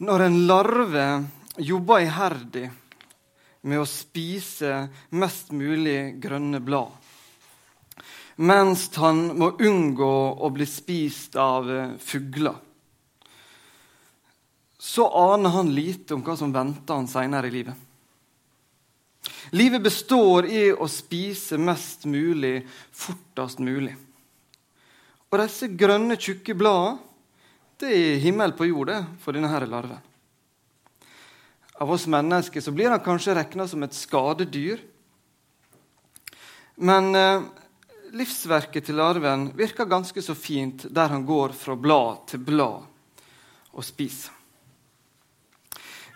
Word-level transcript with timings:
Når 0.00 0.22
en 0.24 0.36
larve 0.48 1.06
jobber 1.60 2.06
iherdig 2.06 2.70
med 3.68 3.82
å 3.82 3.88
spise 3.88 4.86
mest 5.12 5.50
mulig 5.52 6.14
grønne 6.22 6.56
blad, 6.64 6.94
mens 8.40 8.86
han 8.96 9.26
må 9.36 9.50
unngå 9.60 10.14
å 10.40 10.48
bli 10.54 10.64
spist 10.64 11.36
av 11.36 11.68
eh, 11.68 11.92
fugler, 12.00 12.56
så 14.80 15.04
aner 15.34 15.52
han 15.58 15.74
lite 15.76 16.16
om 16.16 16.24
hva 16.24 16.38
som 16.40 16.54
venter 16.54 16.96
han 16.96 17.10
senere 17.10 17.52
i 17.52 17.54
livet. 17.58 17.76
Livet 19.52 19.84
består 19.84 20.48
i 20.48 20.64
å 20.72 20.88
spise 20.88 21.60
mest 21.60 22.08
mulig 22.08 22.62
fortest 22.88 23.60
mulig. 23.60 23.92
Og 25.28 25.38
disse 25.44 25.68
grønne, 25.76 26.16
tjukke 26.16 26.56
bladene 26.56 27.09
det 27.80 27.90
er 27.96 28.22
himmel 28.22 28.52
på 28.56 28.68
jord 28.68 28.92
for 29.22 29.36
denne 29.36 29.50
her 29.50 29.66
larven. 29.68 30.00
Av 31.80 31.90
oss 31.90 32.04
mennesker 32.10 32.60
så 32.60 32.72
blir 32.76 32.92
han 32.92 33.00
kanskje 33.00 33.34
regna 33.38 33.64
som 33.68 33.82
et 33.82 33.96
skadedyr. 33.96 34.82
Men 36.84 37.14
eh, 37.16 37.46
livsverket 38.16 38.88
til 38.88 38.98
larven 39.00 39.48
virker 39.56 39.88
ganske 39.88 40.22
så 40.22 40.36
fint 40.36 40.84
der 40.92 41.12
han 41.12 41.24
går 41.28 41.56
fra 41.56 41.76
blad 41.76 42.26
til 42.28 42.44
blad 42.44 42.84
og 43.70 43.86
spiser. 43.86 44.36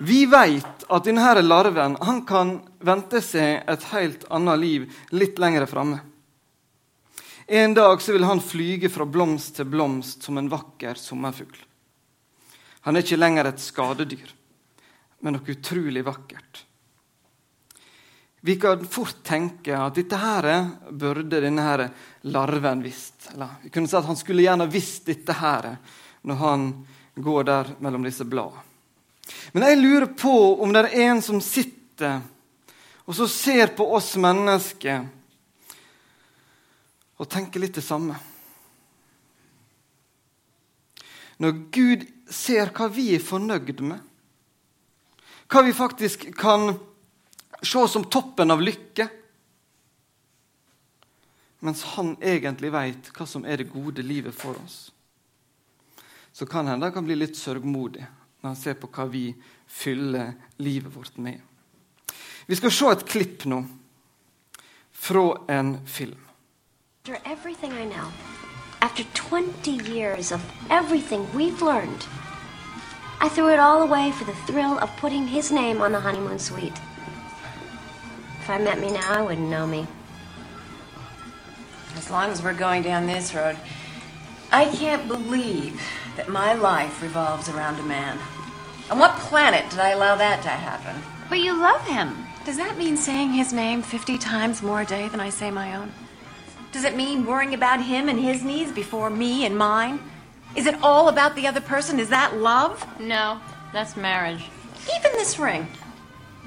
Vi 0.05 0.25
vet 0.27 0.84
at 0.91 1.06
denne 1.06 1.42
larven 1.45 1.95
kan 2.27 2.56
vente 2.83 3.20
seg 3.23 3.62
et 3.70 3.84
helt 3.92 4.25
annet 4.28 4.59
liv 4.61 4.89
litt 5.15 5.39
lenger 5.39 5.69
framme. 5.70 6.01
En 7.47 7.75
dag 7.75 8.09
vil 8.09 8.25
han 8.25 8.41
flyge 8.41 8.89
fra 8.89 9.05
blomst 9.05 9.57
til 9.59 9.69
blomst 9.69 10.23
som 10.25 10.39
en 10.39 10.48
vakker 10.48 10.97
sommerfugl. 10.97 11.59
Han 12.84 12.97
er 12.97 13.05
ikke 13.05 13.19
lenger 13.20 13.48
et 13.48 13.61
skadedyr, 13.61 14.30
men 15.20 15.37
noe 15.37 15.53
utrolig 15.53 16.05
vakkert. 16.05 16.65
Vi 18.45 18.56
kan 18.61 18.83
fort 18.84 19.22
tenke 19.25 19.72
at 19.77 19.97
dette 19.97 20.19
her 20.20 20.48
burde 20.92 21.41
denne 21.41 21.65
her 21.65 21.87
larven 22.28 22.83
visst. 22.84 23.31
Eller 23.33 23.56
vi 23.62 23.70
kunne 23.72 23.89
si 23.89 23.97
at 23.97 24.05
Han 24.05 24.20
skulle 24.20 24.45
gjerne 24.45 24.69
visst 24.69 25.06
dette 25.09 25.33
her 25.33 25.70
når 26.28 26.41
han 26.41 26.67
går 27.17 27.45
der 27.48 27.70
mellom 27.81 28.05
disse 28.05 28.25
bladene. 28.28 28.61
Men 29.53 29.65
jeg 29.65 29.81
lurer 29.81 30.11
på 30.12 30.34
om 30.61 30.72
det 30.72 30.83
er 30.84 31.09
en 31.09 31.22
som 31.25 31.41
sitter 31.41 32.20
og 33.05 33.17
så 33.17 33.28
ser 33.28 33.72
på 33.77 33.87
oss 33.97 34.15
mennesker 34.20 35.05
og 37.19 37.29
tenker 37.31 37.62
litt 37.62 37.77
det 37.79 37.84
samme. 37.84 38.17
Når 41.43 41.53
Gud 41.75 42.06
ser 42.31 42.71
hva 42.75 42.89
vi 42.93 43.11
er 43.15 43.23
fornøyd 43.23 43.83
med, 43.84 44.01
hva 45.51 45.62
vi 45.67 45.75
faktisk 45.77 46.31
kan 46.39 46.73
se 47.62 47.84
som 47.91 48.06
toppen 48.11 48.51
av 48.55 48.62
lykke, 48.62 49.09
mens 51.65 51.84
han 51.95 52.12
egentlig 52.21 52.73
vet 52.75 53.09
hva 53.17 53.27
som 53.28 53.47
er 53.49 53.62
det 53.62 53.73
gode 53.73 54.05
livet 54.05 54.37
for 54.37 54.59
oss, 54.61 54.91
så 56.34 56.47
kan 56.51 56.67
hende 56.69 56.87
han 56.89 56.95
kan 56.95 57.06
bli 57.06 57.17
litt 57.17 57.39
sørgmodig 57.39 58.03
når 58.43 58.49
han 58.51 58.59
ser 58.59 58.77
på 58.77 58.91
hva 58.93 59.06
vi 59.09 59.28
fyller 59.71 60.34
livet 60.61 60.93
vårt 60.93 61.17
med. 61.17 61.39
Vi 62.47 62.59
skal 62.59 62.75
se 62.75 62.91
et 62.93 63.06
klipp 63.09 63.47
nå 63.49 63.62
fra 64.93 65.25
en 65.55 65.78
film. 65.87 66.21
After 67.06 67.20
everything 67.27 67.70
I 67.74 67.84
know, 67.84 68.08
after 68.80 69.05
20 69.05 69.70
years 69.92 70.33
of 70.33 70.42
everything 70.70 71.30
we've 71.34 71.60
learned, 71.60 72.06
I 73.20 73.28
threw 73.28 73.50
it 73.50 73.58
all 73.58 73.83
away 73.83 74.10
for 74.12 74.24
the 74.24 74.33
thrill 74.47 74.78
of 74.78 74.88
putting 74.97 75.27
his 75.27 75.52
name 75.52 75.82
on 75.82 75.92
the 75.92 76.00
honeymoon 76.00 76.38
suite. 76.38 76.80
If 78.41 78.48
I 78.48 78.56
met 78.56 78.80
me 78.80 78.91
now, 78.91 79.19
I 79.19 79.20
wouldn't 79.20 79.50
know 79.50 79.66
me. 79.66 79.86
As 81.98 82.10
long 82.10 82.31
as 82.31 82.43
we're 82.43 82.54
going 82.54 82.81
down 82.81 83.06
this 83.06 83.34
road, 83.34 83.59
I 84.50 84.64
can't 84.75 85.06
believe 85.06 85.78
that 86.16 86.31
my 86.31 86.54
life 86.54 87.03
revolves 87.03 87.50
around 87.50 87.78
a 87.81 87.82
man. 87.82 88.19
On 88.91 88.98
what 88.98 89.19
planet 89.19 89.69
did 89.69 89.78
I 89.78 89.91
allow 89.91 90.16
that 90.16 90.43
to 90.44 90.48
happen? 90.48 91.03
But 91.28 91.41
you 91.41 91.53
love 91.53 91.87
him. 91.87 92.16
Does 92.47 92.56
that 92.56 92.78
mean 92.78 92.97
saying 92.97 93.34
his 93.34 93.53
name 93.53 93.82
50 93.82 94.16
times 94.16 94.62
more 94.62 94.81
a 94.81 94.87
day 94.87 95.09
than 95.09 95.20
I 95.20 95.28
say 95.28 95.50
my 95.50 95.76
own? 95.76 95.93
Does 96.75 96.83
it 96.83 96.97
mean 96.97 97.25
worrying 97.25 97.55
about 97.55 97.81
him 97.81 98.09
and 98.09 98.19
his 98.19 98.43
needs 98.43 98.73
before 98.73 99.09
me 99.09 99.47
and 99.47 99.57
mine? 99.57 100.01
Is 100.57 100.67
it 100.67 100.75
all 100.83 101.09
about 101.09 101.37
the 101.37 101.47
other 101.47 101.61
person? 101.61 102.01
Is 102.01 102.09
that 102.09 102.37
love? 102.37 102.85
No, 102.99 103.39
that's 103.73 103.97
marriage. 103.97 104.43
Even 104.97 105.12
this 105.12 105.39
ring. 105.39 105.69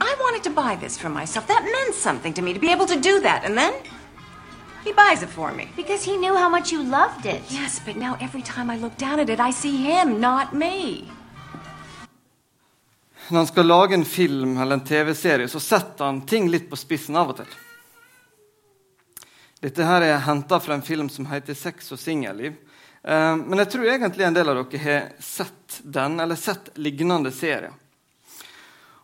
I 0.01 0.13
wanted 0.19 0.43
to 0.43 0.49
buy 0.49 0.75
this 0.75 0.97
for 0.97 1.07
myself. 1.07 1.47
That 1.47 1.63
meant 1.63 1.95
something 1.95 2.33
to 2.33 2.41
me 2.41 2.51
to 2.51 2.59
be 2.59 2.73
able 2.73 2.87
to 2.87 2.99
do 2.99 3.21
that. 3.21 3.45
And 3.45 3.57
then 3.57 3.73
he 4.83 4.91
buys 4.91 5.23
it 5.23 5.29
for 5.29 5.53
me. 5.53 5.69
Because 5.77 6.03
he 6.03 6.17
knew 6.17 6.35
how 6.35 6.49
much 6.49 6.73
you 6.73 6.83
loved 6.83 7.25
it. 7.25 7.41
Yes, 7.49 7.79
but 7.85 7.95
now 7.95 8.17
every 8.19 8.41
time 8.41 8.69
I 8.69 8.75
look 8.75 8.97
down 8.97 9.21
at 9.21 9.29
it, 9.29 9.39
I 9.39 9.51
see 9.51 9.77
him, 9.77 10.19
not 10.19 10.53
me. 10.53 11.07
Når 13.29 13.37
han 13.37 13.47
skal 13.47 13.65
lage 13.65 13.93
en 13.93 14.05
film 14.05 14.57
eller 14.57 14.73
en 14.73 14.83
TV-serie, 14.83 15.47
så 15.47 15.59
setter 15.59 16.05
han 16.05 16.21
ting 16.21 16.49
litt 16.49 16.69
på 16.69 16.75
spissen 16.75 17.15
av 17.15 17.29
og 17.29 17.39
til. 17.39 17.55
Dette 19.61 19.85
her 19.87 20.05
er 20.05 20.19
henta 20.21 20.59
fra 20.61 20.75
en 20.77 20.85
film 20.85 21.09
som 21.09 21.25
heter 21.25 21.53
'Sex 21.53 21.91
og 21.91 21.97
singelliv'. 21.99 22.55
Eh, 23.03 23.35
men 23.35 23.57
jeg 23.57 23.71
tror 23.71 23.85
egentlig 23.89 24.25
en 24.25 24.33
del 24.33 24.49
av 24.49 24.55
dere 24.55 24.83
har 24.83 25.09
sett 25.19 25.79
den, 25.83 26.19
eller 26.19 26.35
sett 26.35 26.69
lignende 26.75 27.31
serier. 27.31 27.73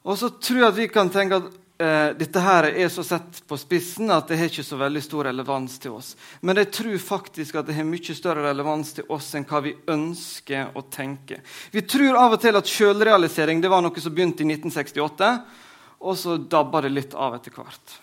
Og 0.03 0.17
så 0.19 0.29
tror 0.29 0.59
jeg 0.59 0.67
at 0.67 0.77
vi 0.77 0.87
kan 0.91 1.09
tenke 1.09 1.39
at 1.39 1.47
eh, 1.79 2.09
dette 2.19 2.43
her 2.43 2.67
er 2.69 2.89
så 2.91 3.03
sett 3.07 3.39
på 3.47 3.57
spissen 3.57 4.11
at 4.11 4.27
det 4.27 4.37
har 4.37 4.51
ikke 4.51 4.65
så 4.67 4.77
veldig 4.77 5.03
stor 5.03 5.29
relevans 5.31 5.79
til 5.79 5.95
oss. 5.95 6.13
Men 6.41 6.59
jeg 6.59 6.71
tror 6.75 6.97
faktisk 6.99 7.55
at 7.55 7.71
det 7.71 7.77
har 7.79 7.87
mye 7.87 8.17
større 8.17 8.43
relevans 8.43 8.93
til 8.99 9.09
oss 9.09 9.33
enn 9.39 9.47
hva 9.47 9.63
vi 9.63 9.73
ønsker 9.87 10.75
å 10.75 10.85
tenke. 10.91 11.39
Vi 11.71 11.81
tror 11.87 12.19
av 12.19 12.35
og 12.35 12.43
til 12.43 12.59
at 12.59 12.69
selvrealisering 12.69 13.63
var 13.63 13.81
noe 13.81 14.03
som 14.03 14.13
begynte 14.13 14.43
i 14.43 14.51
1968, 14.51 15.35
og 16.03 16.17
så 16.19 16.37
dabba 16.37 16.83
det 16.83 16.91
litt 16.91 17.15
av 17.15 17.39
etter 17.39 17.55
hvert. 17.55 18.01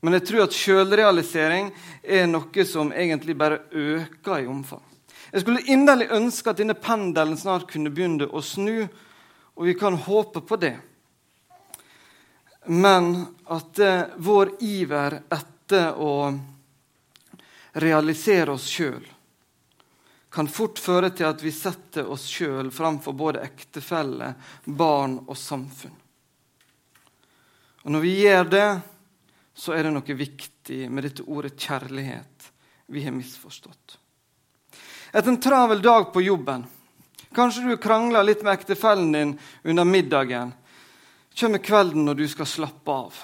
Men 0.00 0.18
jeg 0.18 0.26
tror 0.28 0.44
at 0.44 0.56
sjølrealisering 0.56 1.70
er 2.02 2.26
noe 2.28 2.66
som 2.68 2.92
egentlig 2.92 3.36
bare 3.38 3.62
øker 3.72 4.42
i 4.42 4.50
omfang. 4.50 4.82
Jeg 5.32 5.42
skulle 5.42 5.64
inderlig 5.72 6.10
ønske 6.14 6.52
at 6.52 6.60
denne 6.60 6.76
pendelen 6.78 7.38
snart 7.40 7.66
kunne 7.70 7.90
begynne 7.90 8.28
å 8.28 8.42
snu, 8.44 8.86
og 9.56 9.64
vi 9.66 9.74
kan 9.78 9.96
håpe 10.06 10.44
på 10.46 10.58
det. 10.60 10.76
Men 12.66 13.26
at 13.50 13.78
eh, 13.78 14.14
vår 14.16 14.56
iver 14.62 15.20
etter 15.32 15.98
å 16.02 16.14
realisere 17.76 18.54
oss 18.54 18.66
sjøl 18.70 19.04
kan 20.36 20.48
fort 20.52 20.78
føre 20.82 21.08
til 21.16 21.28
at 21.30 21.40
vi 21.40 21.52
setter 21.54 22.10
oss 22.12 22.26
sjøl 22.28 22.68
framfor 22.74 23.14
både 23.16 23.40
ektefelle, 23.46 24.34
barn 24.64 25.14
og 25.24 25.38
samfunn. 25.40 25.94
Og 27.86 27.94
Når 27.94 28.02
vi 28.04 28.12
gjør 28.20 28.50
det, 28.52 28.66
så 29.56 29.72
er 29.72 29.86
det 29.86 29.94
noe 29.96 30.16
viktig 30.18 30.86
med 30.92 31.06
dette 31.06 31.24
ordet 31.24 31.56
kjærlighet 31.56 32.50
vi 32.92 33.02
har 33.04 33.14
misforstått. 33.16 33.98
Etter 35.12 35.32
en 35.32 35.40
travel 35.40 35.80
dag 35.82 36.12
på 36.12 36.22
jobben 36.22 36.66
Kanskje 37.36 37.68
du 37.68 37.76
krangler 37.76 38.24
litt 38.24 38.40
med 38.42 38.54
ektefellen 38.54 39.10
din 39.12 39.32
under 39.62 39.84
middagen. 39.84 40.54
Kommer 41.36 41.58
kvelden 41.58 42.06
når 42.06 42.14
du 42.14 42.28
skal 42.32 42.48
slappe 42.48 42.92
av. 42.92 43.18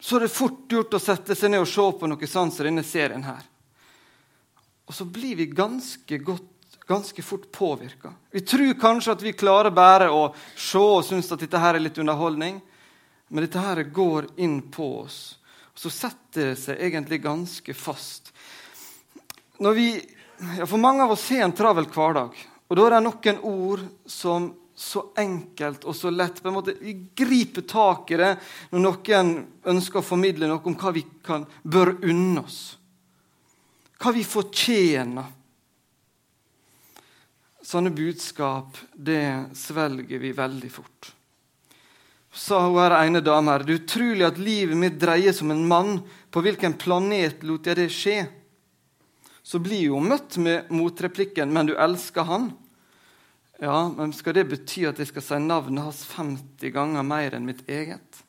Så 0.00 0.18
er 0.18 0.26
det 0.26 0.34
fort 0.34 0.66
gjort 0.68 0.92
å 0.92 1.00
sette 1.00 1.32
seg 1.38 1.54
ned 1.54 1.62
og 1.62 1.70
se 1.70 1.86
på 1.96 2.10
noe 2.10 2.28
sånt 2.28 2.52
som 2.52 2.66
denne 2.66 2.84
serien 2.84 3.24
her. 3.24 3.40
Og 4.84 4.92
så 4.92 5.06
blir 5.08 5.38
vi 5.38 5.46
ganske, 5.48 6.18
godt, 6.18 6.76
ganske 6.84 7.24
fort 7.24 7.48
påvirka. 7.54 8.12
Vi 8.34 8.42
tror 8.44 8.74
kanskje 8.80 9.16
at 9.16 9.24
vi 9.24 9.32
klarer 9.32 9.72
bare 9.72 10.10
å 10.12 10.26
se 10.52 10.82
og 10.82 11.06
synes 11.06 11.32
at 11.32 11.40
dette 11.40 11.62
her 11.62 11.78
er 11.78 11.86
litt 11.86 12.02
underholdning. 12.02 12.60
Men 13.32 13.46
dette 13.46 13.64
her 13.64 13.80
går 13.88 14.28
inn 14.44 14.58
på 14.68 14.90
oss. 15.06 15.38
Så 15.74 15.90
setter 15.90 16.52
det 16.52 16.58
seg 16.60 16.80
egentlig 16.80 17.22
ganske 17.24 17.74
fast. 17.74 18.32
Vi 19.58 19.88
ja, 20.58 20.66
For 20.66 20.78
mange 20.78 21.04
av 21.04 21.14
oss 21.14 21.28
har 21.30 21.46
en 21.46 21.54
travel 21.54 21.86
hverdag. 21.86 22.34
Og 22.68 22.76
da 22.76 22.86
er 22.86 22.96
det 22.96 23.04
noen 23.06 23.40
ord 23.46 23.84
som 24.08 24.50
så 24.74 25.04
enkelt 25.20 25.84
og 25.84 25.94
så 25.94 26.10
lett 26.10 26.40
på 26.42 26.48
en 26.48 26.56
måte, 26.56 26.74
Vi 26.80 26.94
griper 27.14 27.62
tak 27.68 28.10
i 28.10 28.18
det 28.18 28.32
når 28.72 28.80
noen 28.80 29.32
ønsker 29.68 30.00
å 30.00 30.06
formidle 30.06 30.48
noe 30.48 30.64
om 30.64 30.76
hva 30.80 30.90
vi 30.96 31.04
kan, 31.22 31.44
bør 31.62 31.94
unne 32.02 32.42
oss. 32.42 32.60
Hva 34.00 34.10
vi 34.16 34.24
fortjener. 34.26 35.28
Sånne 37.62 37.92
budskap 37.94 38.80
det 38.92 39.54
svelger 39.54 40.18
vi 40.18 40.32
veldig 40.34 40.70
fort. 40.72 41.12
Sa 42.32 42.62
hun 42.64 42.80
her 42.80 42.94
ene 42.96 43.20
dame 43.20 43.52
her, 43.52 43.64
det 43.66 43.74
er 43.74 43.82
utrolig 43.82 44.24
at 44.24 44.38
livet 44.40 44.78
mitt 44.78 45.00
dreier 45.00 45.34
som 45.36 45.50
en 45.52 45.66
mann. 45.68 45.98
På 46.32 46.40
hvilken 46.40 46.78
planet 46.80 47.44
lot 47.44 47.68
jeg 47.68 47.76
det 47.76 47.90
skje? 47.92 48.22
så 49.42 49.58
blir 49.58 49.90
hun 49.90 50.08
møtt 50.08 50.36
med 50.38 50.70
motreplikken 50.70 51.52
'men 51.52 51.66
du 51.66 51.74
elsker 51.74 52.22
han'. 52.22 52.52
Ja, 53.60 53.88
men 53.88 54.12
skal 54.12 54.34
det 54.34 54.48
bety 54.50 54.86
at 54.86 54.98
jeg 54.98 55.10
skal 55.10 55.22
si 55.22 55.38
navnet 55.38 55.84
hans 55.84 56.04
50 56.06 56.70
ganger 56.74 57.02
mer 57.02 57.34
enn 57.34 57.46
mitt 57.46 57.68
eget? 57.68 58.22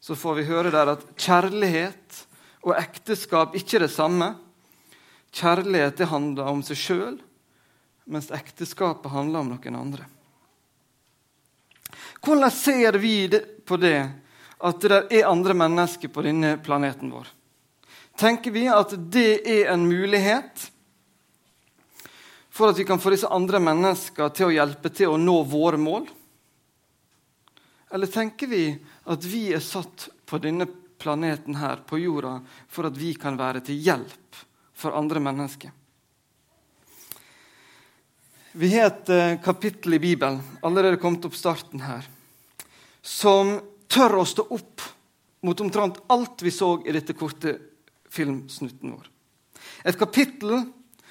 Så 0.00 0.16
får 0.18 0.34
vi 0.34 0.48
høre 0.50 0.70
der 0.70 0.96
at 0.96 1.04
kjærlighet 1.14 2.26
og 2.62 2.74
ekteskap 2.74 3.54
ikke 3.54 3.76
er 3.76 3.86
det 3.86 3.94
samme. 3.94 4.34
Kjærlighet 5.30 5.96
det 5.96 6.10
handler 6.10 6.50
om 6.50 6.62
seg 6.62 6.76
sjøl, 6.76 7.20
mens 8.06 8.30
ekteskapet 8.30 9.12
handler 9.12 9.40
om 9.40 9.54
noen 9.54 9.78
andre. 9.78 10.06
Hvordan 12.22 12.50
ser 12.50 12.92
vi 13.02 13.28
på 13.66 13.76
det 13.76 14.10
at 14.62 14.84
det 14.86 14.98
er 15.10 15.26
andre 15.26 15.56
mennesker 15.58 16.08
på 16.08 16.22
denne 16.22 16.54
planeten 16.62 17.10
vår? 17.10 17.26
Tenker 18.18 18.54
vi 18.54 18.68
at 18.70 18.94
det 19.10 19.42
er 19.48 19.72
en 19.72 19.88
mulighet 19.88 20.68
for 22.52 22.70
at 22.70 22.78
vi 22.78 22.86
kan 22.86 23.00
få 23.02 23.10
disse 23.14 23.30
andre 23.32 23.58
mennesker 23.58 24.30
til 24.36 24.50
å 24.50 24.54
hjelpe 24.54 24.92
til 24.94 25.10
å 25.10 25.18
nå 25.18 25.40
våre 25.50 25.80
mål? 25.80 26.06
Eller 27.92 28.12
tenker 28.12 28.46
vi 28.46 28.64
at 29.10 29.26
vi 29.26 29.48
er 29.56 29.64
satt 29.64 30.06
på 30.28 30.38
denne 30.38 30.68
planeten 31.02 31.58
her, 31.58 31.82
på 31.82 31.98
jorda, 31.98 32.38
for 32.70 32.86
at 32.86 32.96
vi 32.96 33.16
kan 33.18 33.34
være 33.40 33.64
til 33.66 33.82
hjelp 33.82 34.44
for 34.78 34.94
andre 34.94 35.20
mennesker? 35.26 35.74
Vi 38.52 38.68
har 38.74 38.90
et 38.90 39.08
eh, 39.08 39.38
kapittel 39.40 39.94
i 39.94 39.98
Bibelen, 39.98 40.42
allerede 40.60 40.98
kommet 41.00 41.24
opp 41.24 41.36
starten 41.36 41.80
her, 41.80 42.04
som 43.00 43.54
tør 43.88 44.18
å 44.20 44.26
stå 44.28 44.44
opp 44.52 44.84
mot 45.40 45.60
omtrent 45.64 46.02
alt 46.12 46.44
vi 46.44 46.52
så 46.52 46.74
i 46.84 46.92
dette 46.92 47.16
korte 47.16 47.54
filmsnutten 48.12 48.92
vår. 48.92 49.06
Et 49.88 49.96
kapittel 49.96 50.66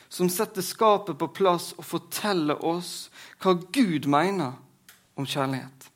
som 0.05 0.29
setter 0.29 0.61
skapet 0.61 1.17
på 1.17 1.31
plass 1.33 1.71
og 1.79 1.88
forteller 1.88 2.61
oss 2.61 3.09
hva 3.41 3.55
Gud 3.73 4.05
mener 4.05 4.53
om 5.17 5.25
kjærlighet. 5.25 5.89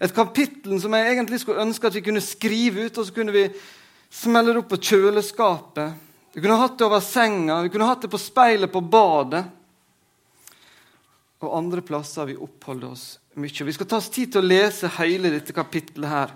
Et 0.00 0.14
kapittel 0.16 0.80
som 0.80 0.96
jeg 0.96 1.12
egentlig 1.12 1.42
skulle 1.42 1.66
ønske 1.66 1.90
at 1.90 2.00
vi 2.00 2.04
kunne 2.06 2.24
skrive 2.24 2.88
ut, 2.88 2.96
og 2.96 3.04
så 3.04 3.12
kunne 3.12 3.36
vi 3.36 3.44
smelle 4.08 4.56
det 4.56 4.64
opp 4.64 4.72
på 4.72 4.80
kjøleskapet. 4.88 6.00
Vi 6.32 6.40
kunne 6.40 6.60
hatt 6.64 6.80
det 6.80 6.88
over 6.88 7.04
senga, 7.04 7.60
vi 7.66 7.76
kunne 7.76 7.92
hatt 7.92 8.08
det 8.08 8.12
på 8.16 8.24
speilet 8.24 8.72
på 8.72 8.80
badet. 8.80 9.44
Og 11.38 11.54
andre 11.54 11.82
plasser 11.86 12.26
vi 12.26 12.36
oppholder 12.36 12.90
oss 12.90 13.06
mye. 13.38 13.64
Vi 13.64 13.74
skal 13.76 13.86
ta 13.86 13.98
oss 14.00 14.10
tid 14.10 14.32
til 14.32 14.42
å 14.42 14.48
lese 14.48 14.90
hele 14.98 15.30
dette 15.30 15.54
kapittelet 15.54 16.10
her. 16.10 16.32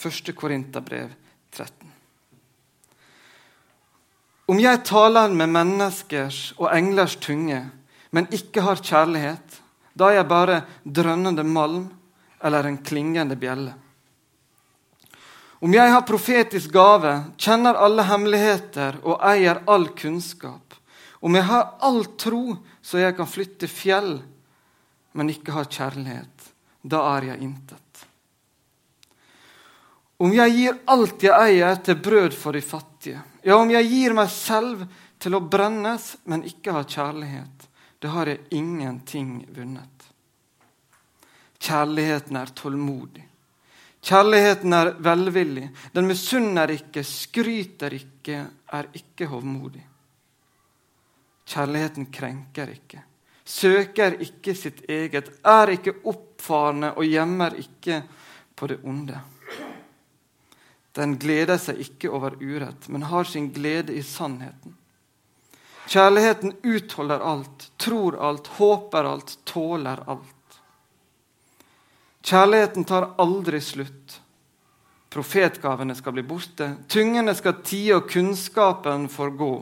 Første 0.00 0.34
Korinterbrev 0.34 1.12
13. 1.54 1.92
Om 4.50 4.58
jeg 4.60 4.82
taler 4.84 5.32
med 5.32 5.54
menneskers 5.54 6.40
og 6.58 6.68
englers 6.74 7.14
tunge, 7.16 7.62
men 8.12 8.28
ikke 8.34 8.64
har 8.66 8.82
kjærlighet, 8.82 9.60
da 9.94 10.10
er 10.10 10.18
jeg 10.18 10.28
bare 10.28 10.58
drønnende 10.84 11.46
malm 11.46 11.86
eller 12.44 12.68
en 12.68 12.76
klingende 12.84 13.38
bjelle. 13.40 13.72
Om 15.64 15.72
jeg 15.72 15.92
har 15.94 16.04
profetisk 16.04 16.74
gave, 16.74 17.14
kjenner 17.40 17.78
alle 17.80 18.04
hemmeligheter 18.04 18.98
og 19.00 19.22
eier 19.24 19.62
all 19.70 19.86
kunnskap, 19.96 20.74
om 21.24 21.34
jeg 21.38 21.48
har 21.48 21.76
all 21.80 22.02
tro 22.20 22.56
så 22.84 23.00
jeg 23.00 23.16
kan 23.16 23.28
flytte 23.28 23.68
fjell, 23.70 24.18
men 25.16 25.30
ikke 25.32 25.54
har 25.56 25.70
kjærlighet, 25.72 26.50
da 26.84 27.00
er 27.14 27.30
jeg 27.30 27.46
intet. 27.46 27.80
Om 30.20 30.34
jeg 30.36 30.52
gir 30.52 30.76
alt 30.92 31.24
jeg 31.24 31.46
eier, 31.48 31.80
til 31.80 31.96
brød 32.04 32.36
for 32.36 32.52
de 32.52 32.60
fattige, 32.62 33.22
ja, 33.44 33.56
om 33.56 33.72
jeg 33.72 33.88
gir 33.88 34.14
meg 34.16 34.28
selv 34.32 34.84
til 35.20 35.38
å 35.38 35.40
brennes, 35.40 36.10
men 36.28 36.44
ikke 36.44 36.76
har 36.76 36.84
kjærlighet, 36.88 37.68
da 38.04 38.12
har 38.18 38.28
jeg 38.28 38.44
ingenting 38.60 39.38
vunnet. 39.56 40.10
Kjærligheten 41.64 42.36
er 42.36 42.52
tålmodig. 42.52 43.24
Kjærligheten 44.04 44.76
er 44.76 44.92
velvillig. 45.00 45.70
Den 45.96 46.04
misunner 46.10 46.68
ikke, 46.76 47.00
skryter 47.08 47.96
ikke, 47.96 48.44
er 48.76 48.92
ikke 49.00 49.30
hovmodig. 49.32 49.86
Kjærligheten 51.44 52.06
krenker 52.12 52.70
ikke, 52.72 53.02
søker 53.44 54.16
ikke 54.24 54.54
sitt 54.56 54.84
eget, 54.88 55.28
er 55.44 55.74
ikke 55.74 55.98
oppfarende 56.08 56.94
og 56.96 57.04
gjemmer 57.04 57.56
ikke 57.60 58.00
på 58.56 58.68
det 58.70 58.78
onde. 58.84 59.20
Den 60.94 61.16
gleder 61.18 61.58
seg 61.58 61.82
ikke 61.82 62.10
over 62.14 62.38
urett, 62.40 62.88
men 62.88 63.08
har 63.10 63.26
sin 63.26 63.50
glede 63.52 63.96
i 63.98 64.02
sannheten. 64.02 64.76
Kjærligheten 65.90 66.54
utholder 66.62 67.20
alt, 67.20 67.70
tror 67.76 68.16
alt, 68.16 68.46
håper 68.56 69.04
alt, 69.04 69.38
tåler 69.44 70.00
alt. 70.06 70.60
Kjærligheten 72.24 72.86
tar 72.88 73.10
aldri 73.20 73.60
slutt. 73.60 74.20
Profetgavene 75.12 75.94
skal 75.94 76.14
bli 76.16 76.24
borte, 76.26 76.70
tungene 76.88 77.34
skal 77.36 77.60
tie, 77.62 77.98
og 77.98 78.08
kunnskapen 78.10 79.10
forgå. 79.12 79.52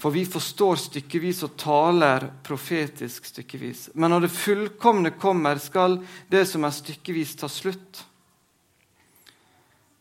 For 0.00 0.10
vi 0.10 0.22
forstår 0.24 0.78
stykkevis 0.80 1.42
og 1.44 1.56
taler 1.60 2.24
profetisk 2.46 3.26
stykkevis. 3.28 3.90
Men 3.94 4.14
når 4.14 4.24
det 4.24 4.32
fullkomne 4.32 5.12
kommer, 5.20 5.60
skal 5.60 5.98
det 6.32 6.46
som 6.48 6.64
er 6.64 6.72
stykkevis, 6.72 7.34
ta 7.36 7.50
slutt. 7.52 8.06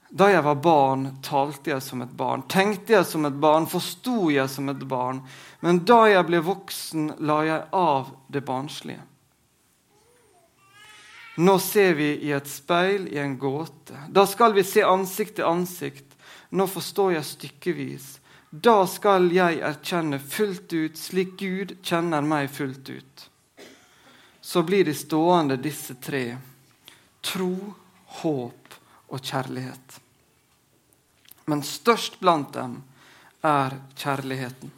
Da 0.09 0.29
jeg 0.31 0.41
var 0.41 0.55
barn, 0.63 1.03
talte 1.21 1.73
jeg 1.73 1.83
som 1.85 2.01
et 2.01 2.13
barn, 2.17 2.41
tenkte 2.49 2.95
jeg 2.95 3.05
som 3.05 3.27
et 3.27 3.35
barn, 3.37 3.67
forsto 3.69 4.31
jeg 4.33 4.49
som 4.49 4.71
et 4.71 4.87
barn. 4.89 5.19
Men 5.61 5.83
da 5.85 5.99
jeg 6.09 6.25
ble 6.25 6.39
voksen, 6.47 7.11
la 7.19 7.43
jeg 7.45 7.67
av 7.75 8.15
det 8.31 8.41
barnslige. 8.47 9.03
Nå 11.39 11.59
ser 11.63 11.93
vi 11.99 12.09
i 12.25 12.31
et 12.35 12.47
speil 12.51 13.05
i 13.11 13.19
en 13.19 13.37
gåte. 13.39 13.95
Da 14.09 14.25
skal 14.27 14.55
vi 14.55 14.63
se 14.67 14.81
ansikt 14.83 15.37
til 15.37 15.47
ansikt. 15.47 16.17
Nå 16.51 16.65
forstår 16.67 17.13
jeg 17.13 17.27
stykkevis. 17.27 18.09
Da 18.49 18.87
skal 18.87 19.29
jeg 19.29 19.59
erkjenne 19.61 20.17
fullt 20.19 20.73
ut, 20.73 20.97
slik 20.97 21.35
Gud 21.37 21.75
kjenner 21.85 22.25
meg 22.25 22.49
fullt 22.49 22.89
ut. 22.89 23.29
Så 24.41 24.63
blir 24.65 24.85
de 24.85 24.93
stående, 24.97 25.59
disse 25.61 25.93
tre. 26.01 26.37
Tro, 27.21 27.53
håp 28.23 28.73
og 29.13 29.21
kjærlighet. 29.21 29.99
Men 31.45 31.61
størst 31.61 32.17
blant 32.19 32.53
dem 32.53 32.79
er 33.45 33.77
kjærligheten. 33.97 34.71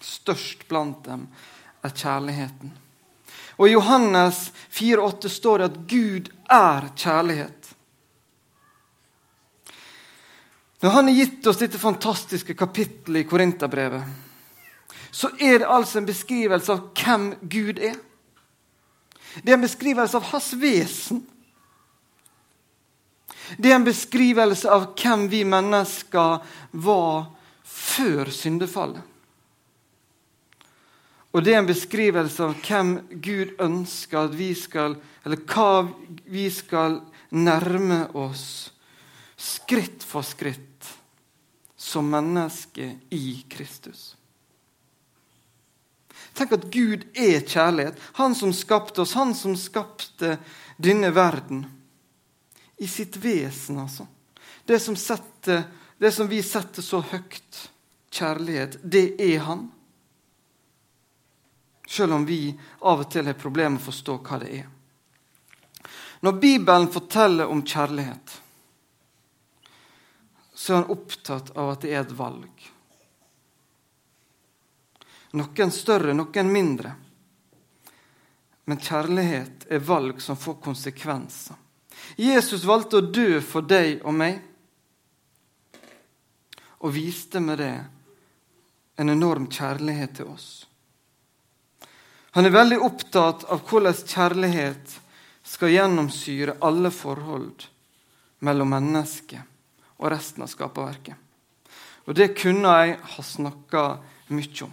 Størst 0.00 0.68
blant 0.68 1.02
dem 1.04 1.26
er 1.82 1.90
kjærligheten. 1.90 2.72
Og 3.58 3.68
I 3.68 3.74
Johannes 3.74 4.52
4,8 4.70 5.28
står 5.28 5.58
det 5.58 5.70
at 5.72 5.82
Gud 5.90 6.30
er 6.46 6.88
kjærlighet. 6.94 7.74
Når 10.80 10.90
han 10.90 11.08
har 11.10 11.14
gitt 11.14 11.46
oss 11.46 11.58
dette 11.60 11.78
fantastiske 11.78 12.54
kapittelet 12.56 13.24
i 13.24 13.28
Korinterbrevet, 13.28 14.04
så 15.10 15.28
er 15.36 15.58
det 15.60 15.68
altså 15.68 15.98
en 16.00 16.08
beskrivelse 16.08 16.72
av 16.72 16.86
hvem 16.96 17.26
Gud 17.42 17.82
er. 17.82 17.98
Det 19.42 19.52
er 19.52 19.58
en 19.58 19.66
beskrivelse 19.66 20.16
av 20.16 20.30
hans 20.30 20.48
vesen. 20.56 21.20
Det 23.58 23.70
er 23.70 23.76
en 23.76 23.86
beskrivelse 23.86 24.70
av 24.70 24.92
hvem 24.94 25.26
vi 25.28 25.42
mennesker 25.44 26.40
var 26.72 27.28
før 27.66 28.30
syndefallet. 28.32 29.04
Og 31.30 31.44
det 31.44 31.54
er 31.54 31.60
en 31.60 31.68
beskrivelse 31.68 32.42
av 32.42 32.56
hvem 32.64 32.96
Gud 33.22 33.52
ønsker 33.62 34.24
at 34.24 34.32
vi 34.34 34.50
skal 34.58 34.96
Eller 35.20 35.42
hva 35.52 35.84
vi 36.32 36.46
skal 36.48 36.94
nærme 37.36 38.06
oss 38.16 38.70
skritt 39.40 40.04
for 40.04 40.24
skritt 40.26 40.69
som 41.80 42.10
menneske 42.10 42.98
i 43.10 43.44
Kristus. 43.48 44.16
Tenk 46.36 46.52
at 46.52 46.66
Gud 46.72 47.06
er 47.16 47.40
kjærlighet. 47.40 47.96
Han 48.20 48.34
som 48.36 48.52
skapte 48.52 49.00
oss, 49.00 49.14
han 49.16 49.32
som 49.34 49.54
skapte 49.56 50.34
denne 50.76 51.08
verden. 51.16 51.62
I 52.76 52.88
sitt 52.88 53.16
vesen, 53.16 53.78
altså. 53.80 54.04
Det 54.68 54.76
som, 54.80 54.96
setter, 54.96 55.62
det 55.96 56.12
som 56.12 56.28
vi 56.28 56.42
setter 56.44 56.84
så 56.84 57.00
høyt, 57.00 57.62
kjærlighet, 58.12 58.76
det 58.84 59.16
er 59.16 59.38
han. 59.48 59.64
Selv 61.88 62.18
om 62.18 62.28
vi 62.28 62.52
av 62.84 63.06
og 63.06 63.08
til 63.08 63.24
har 63.24 63.40
problemer 63.40 63.78
med 63.78 63.86
å 63.86 63.88
forstå 63.88 64.20
hva 64.28 64.42
det 64.44 64.52
er. 64.60 64.68
Når 66.20 66.38
Bibelen 66.44 66.92
forteller 66.92 67.48
om 67.48 67.64
kjærlighet, 67.64 68.36
så 70.60 70.72
er 70.72 70.76
han 70.76 70.90
opptatt 70.90 71.50
av 71.56 71.70
at 71.72 71.80
det 71.80 71.94
er 71.94 72.02
et 72.02 72.10
valg. 72.12 72.64
Noen 75.40 75.70
større, 75.72 76.12
noen 76.12 76.50
mindre. 76.52 76.90
Men 78.68 78.82
kjærlighet 78.84 79.64
er 79.72 79.86
valg 79.88 80.20
som 80.20 80.36
får 80.36 80.58
konsekvenser. 80.60 81.56
Jesus 82.20 82.66
valgte 82.68 83.00
å 83.00 83.08
dø 83.08 83.40
for 83.40 83.64
deg 83.64 84.04
og 84.04 84.14
meg. 84.20 84.46
og 86.80 86.94
viste 86.94 87.40
med 87.44 87.58
det 87.60 87.74
en 88.96 89.08
enorm 89.12 89.50
kjærlighet 89.52 90.14
til 90.16 90.30
oss. 90.32 90.66
Han 92.32 92.46
er 92.48 92.54
veldig 92.54 92.78
opptatt 92.80 93.44
av 93.52 93.60
hvordan 93.68 94.00
kjærlighet 94.00 94.94
skal 95.44 95.74
gjennomsyre 95.74 96.56
alle 96.64 96.88
forhold 96.88 97.66
mellom 98.40 98.72
mennesket 98.72 99.49
og 100.00 100.10
resten 100.10 100.44
av 100.44 100.50
skaperverket. 100.50 101.14
Og 102.08 102.16
det 102.16 102.32
kunne 102.40 102.72
jeg 102.80 102.96
ha 103.14 103.22
snakka 103.22 103.84
mye 104.32 104.64
om. 104.64 104.72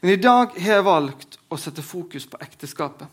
Men 0.00 0.14
i 0.14 0.22
dag 0.22 0.54
har 0.56 0.78
jeg 0.78 0.86
valgt 0.86 1.38
å 1.50 1.58
sette 1.60 1.82
fokus 1.84 2.24
på 2.30 2.38
ekteskapet. 2.40 3.08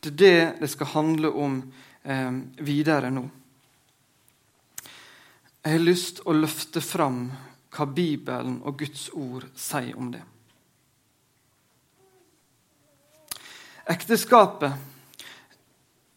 Det 0.00 0.12
er 0.12 0.18
det 0.20 0.60
det 0.60 0.68
skal 0.68 0.92
handle 0.92 1.30
om 1.32 1.60
eh, 2.02 2.32
videre 2.58 3.10
nå. 3.14 3.24
Jeg 5.62 5.78
har 5.78 5.82
lyst 5.82 6.18
til 6.18 6.30
å 6.30 6.36
løfte 6.36 6.82
fram 6.84 7.30
hva 7.74 7.86
Bibelen 7.90 8.60
og 8.64 8.76
Guds 8.82 9.08
ord 9.14 9.48
sier 9.58 9.96
om 9.98 10.12
det. 10.12 10.22
Ekteskapet 13.86 14.95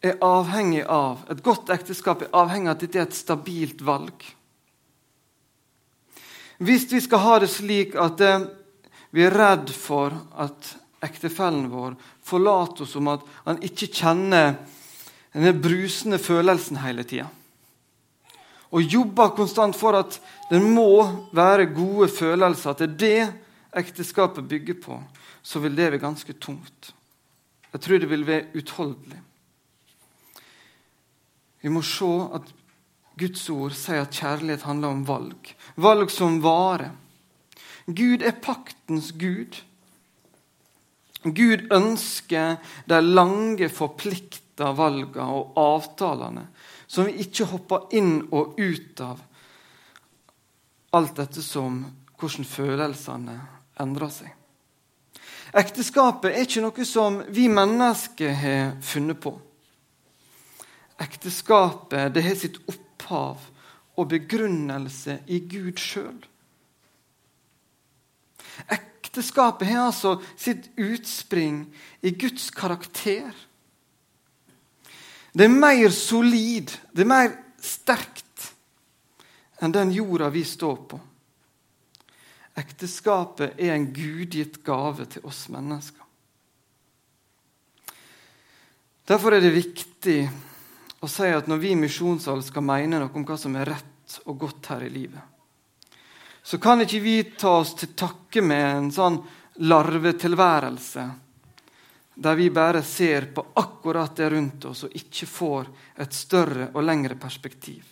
er 0.00 0.16
avhengig 0.24 0.84
av, 0.88 1.24
Et 1.28 1.42
godt 1.42 1.70
ekteskap 1.70 2.22
er 2.22 2.32
avhengig 2.32 2.70
av 2.70 2.76
at 2.76 2.84
dette 2.84 2.98
er 2.98 3.08
et 3.08 3.16
stabilt 3.16 3.82
valg. 3.84 4.24
Hvis 6.60 6.86
vi 6.92 7.00
skal 7.00 7.22
ha 7.24 7.38
det 7.40 7.50
slik 7.52 7.94
at 7.96 8.20
eh, 8.20 8.46
vi 9.10 9.24
er 9.24 9.34
redd 9.34 9.72
for 9.72 10.14
at 10.36 10.74
ektefellen 11.04 11.68
vår 11.72 11.96
forlater 12.24 12.84
oss 12.84 12.96
om 13.00 13.08
at 13.12 13.24
han 13.46 13.60
ikke 13.64 13.88
kjenner 13.88 14.58
denne 15.32 15.54
brusende 15.56 16.18
følelsen 16.20 16.80
hele 16.82 17.04
tida, 17.08 17.28
og 18.70 18.86
jobber 18.86 19.32
konstant 19.34 19.74
for 19.76 19.98
at 19.98 20.20
det 20.50 20.60
må 20.62 21.28
være 21.34 21.72
gode 21.74 22.10
følelser, 22.12 22.70
at 22.70 22.82
det 22.82 22.88
er 22.90 23.00
det 23.00 23.80
ekteskapet 23.80 24.46
bygger 24.46 24.78
på, 24.82 25.00
så 25.42 25.62
vil 25.62 25.74
det 25.74 25.88
være 25.90 26.02
ganske 26.02 26.36
tungt. 26.38 26.92
Jeg 27.72 27.82
tror 27.82 28.02
det 28.02 28.10
vil 28.10 28.26
være 28.26 28.50
utholdelig. 28.58 29.18
Vi 31.60 31.72
må 31.72 31.82
se 31.84 32.10
at 32.36 32.48
Guds 33.20 33.42
ord 33.52 33.74
sier 33.76 34.04
at 34.04 34.16
kjærlighet 34.16 34.64
handler 34.64 34.94
om 34.94 35.04
valg. 35.08 35.54
Valg 35.76 36.12
som 36.12 36.40
vare. 36.44 36.92
Gud 37.86 38.22
er 38.22 38.38
paktens 38.40 39.10
gud. 39.12 39.58
Gud 41.24 41.66
ønsker 41.74 42.56
de 42.88 43.00
lange, 43.04 43.68
forplikta 43.68 44.70
valgene 44.76 45.26
og 45.36 45.58
avtalene 45.60 46.46
som 46.90 47.06
vi 47.06 47.20
ikke 47.22 47.46
hopper 47.52 47.92
inn 47.94 48.16
og 48.34 48.56
ut 48.58 49.00
av, 49.04 49.20
alt 50.98 51.20
dette 51.20 51.42
som 51.44 51.84
hvordan 52.18 52.48
følelsene 52.50 53.36
endrer 53.80 54.10
seg. 54.10 54.32
Ekteskapet 55.60 56.32
er 56.32 56.42
ikke 56.46 56.64
noe 56.64 56.86
som 56.86 57.20
vi 57.30 57.46
mennesker 57.50 58.34
har 58.42 58.72
funnet 58.82 59.20
på. 59.22 59.36
Ekteskapet 61.00 62.14
det 62.14 62.24
har 62.24 62.36
sitt 62.36 62.58
opphav 62.68 63.46
og 63.96 64.08
begrunnelse 64.10 65.20
i 65.32 65.40
Gud 65.48 65.80
sjøl. 65.80 66.18
Ekteskapet 68.70 69.68
har 69.70 69.88
altså 69.88 70.18
sitt 70.38 70.68
utspring 70.78 71.64
i 72.04 72.12
Guds 72.14 72.50
karakter. 72.54 73.32
Det 75.32 75.46
er 75.46 75.52
mer 75.52 75.88
solid, 75.94 76.72
det 76.92 77.04
er 77.04 77.10
mer 77.10 77.32
sterkt 77.60 78.50
enn 79.60 79.72
den 79.74 79.92
jorda 79.92 80.30
vi 80.32 80.44
står 80.46 80.76
på. 80.90 81.00
Ekteskapet 82.60 83.58
er 83.60 83.74
en 83.74 83.90
gudgitt 83.94 84.60
gave 84.66 85.06
til 85.08 85.24
oss 85.28 85.46
mennesker. 85.52 86.06
Derfor 89.08 89.34
er 89.34 89.42
det 89.42 89.54
viktig 89.54 90.18
og 91.00 91.08
sier 91.08 91.38
at 91.38 91.48
når 91.48 91.62
vi 91.62 91.72
i 91.72 91.80
Misjonssalen 91.80 92.44
skal 92.44 92.66
mene 92.66 93.00
noe 93.00 93.12
om 93.16 93.24
hva 93.26 93.38
som 93.40 93.56
er 93.56 93.72
rett 93.72 94.18
og 94.26 94.38
godt 94.42 94.72
her 94.72 94.84
i 94.84 94.92
livet, 94.92 95.22
så 96.42 96.58
kan 96.60 96.80
ikke 96.84 97.02
vi 97.04 97.16
ta 97.38 97.58
oss 97.60 97.74
til 97.78 97.92
takke 97.96 98.42
med 98.44 98.66
en 98.68 98.92
sånn 98.92 99.18
larvetilværelse 99.60 101.08
der 102.20 102.36
vi 102.36 102.50
bare 102.52 102.82
ser 102.84 103.30
på 103.32 103.44
akkurat 103.56 104.16
det 104.16 104.28
rundt 104.30 104.64
oss 104.68 104.84
og 104.84 104.96
ikke 104.96 105.28
får 105.28 105.70
et 106.04 106.12
større 106.12 106.66
og 106.74 106.84
lengre 106.84 107.16
perspektiv. 107.16 107.84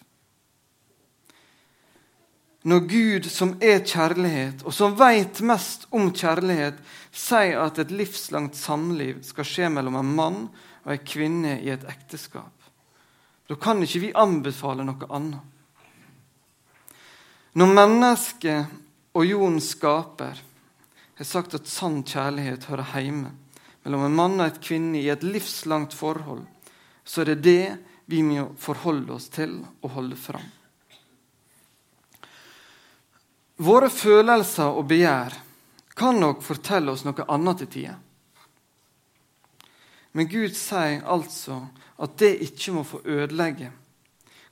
Når 2.69 2.81
Gud, 2.91 3.29
som 3.31 3.55
er 3.62 3.81
kjærlighet, 3.87 4.65
og 4.67 4.75
som 4.75 4.97
vet 4.99 5.41
mest 5.47 5.87
om 5.95 6.11
kjærlighet, 6.12 6.77
sier 7.15 7.62
at 7.62 7.79
et 7.81 7.95
livslangt 7.95 8.59
samliv 8.59 9.23
skal 9.25 9.47
skje 9.49 9.71
mellom 9.73 9.97
en 9.97 10.11
mann 10.19 10.41
og 10.85 10.93
en 10.93 11.07
kvinne 11.07 11.55
i 11.62 11.71
et 11.73 11.87
ekteskap, 11.88 12.53
da 13.49 13.57
kan 13.57 13.81
ikke 13.83 14.02
vi 14.02 14.11
anbefale 14.12 14.85
noe 14.85 15.09
annet. 15.09 15.40
Når 17.57 17.73
mennesket 17.75 18.76
og 19.17 19.25
jordens 19.25 19.71
skaper 19.73 20.43
har 21.19 21.26
sagt 21.26 21.57
at 21.57 21.71
sann 21.71 22.02
kjærlighet 22.07 22.69
hører 22.69 22.93
hjemme 23.00 23.33
mellom 23.83 24.05
en 24.05 24.19
mann 24.19 24.37
og 24.37 24.47
et 24.50 24.61
kvinne 24.62 25.00
i 25.00 25.09
et 25.09 25.25
livslangt 25.25 25.97
forhold, 25.97 26.45
så 27.09 27.23
er 27.23 27.33
det 27.33 27.43
det 27.47 27.64
vi 28.09 28.21
må 28.23 28.50
forholde 28.61 29.17
oss 29.17 29.31
til 29.33 29.59
og 29.81 29.95
holde 29.97 30.17
fram. 30.21 30.45
Våre 33.59 33.88
følelser 33.90 34.76
og 34.76 34.87
begjær 34.93 35.35
kan 35.99 36.21
nok 36.21 36.45
fortelle 36.47 36.93
oss 36.93 37.02
noe 37.09 37.26
annet 37.26 37.64
til 37.64 37.73
tider. 37.73 37.97
Men 40.12 40.29
Gud 40.31 40.55
sier 40.57 41.03
altså 41.07 41.61
at 41.99 42.17
det 42.21 42.37
ikke 42.47 42.75
må 42.77 42.85
få 42.87 43.03
ødelegge 43.05 43.73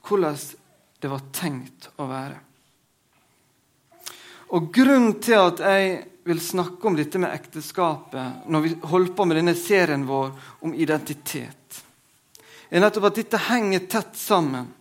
hvordan 0.06 0.36
det 1.02 1.10
var 1.10 1.24
tenkt 1.34 1.88
å 1.98 2.06
være. 2.08 2.36
Og 4.54 4.68
Grunnen 4.74 5.16
til 5.22 5.40
at 5.40 5.62
jeg 5.66 5.96
vil 6.26 6.40
snakke 6.42 6.86
om 6.86 6.96
dette 6.98 7.18
med 7.22 7.34
ekteskapet 7.34 8.46
når 8.50 8.62
vi 8.64 8.72
holder 8.90 9.16
på 9.18 9.26
med 9.26 9.38
denne 9.40 9.54
serien 9.58 10.06
vår 10.06 10.30
om 10.66 10.74
identitet, 10.74 11.82
er 12.70 12.82
nettopp 12.82 13.10
at 13.10 13.18
dette 13.20 13.42
henger 13.46 13.86
tett 13.90 14.16
sammen. 14.18 14.72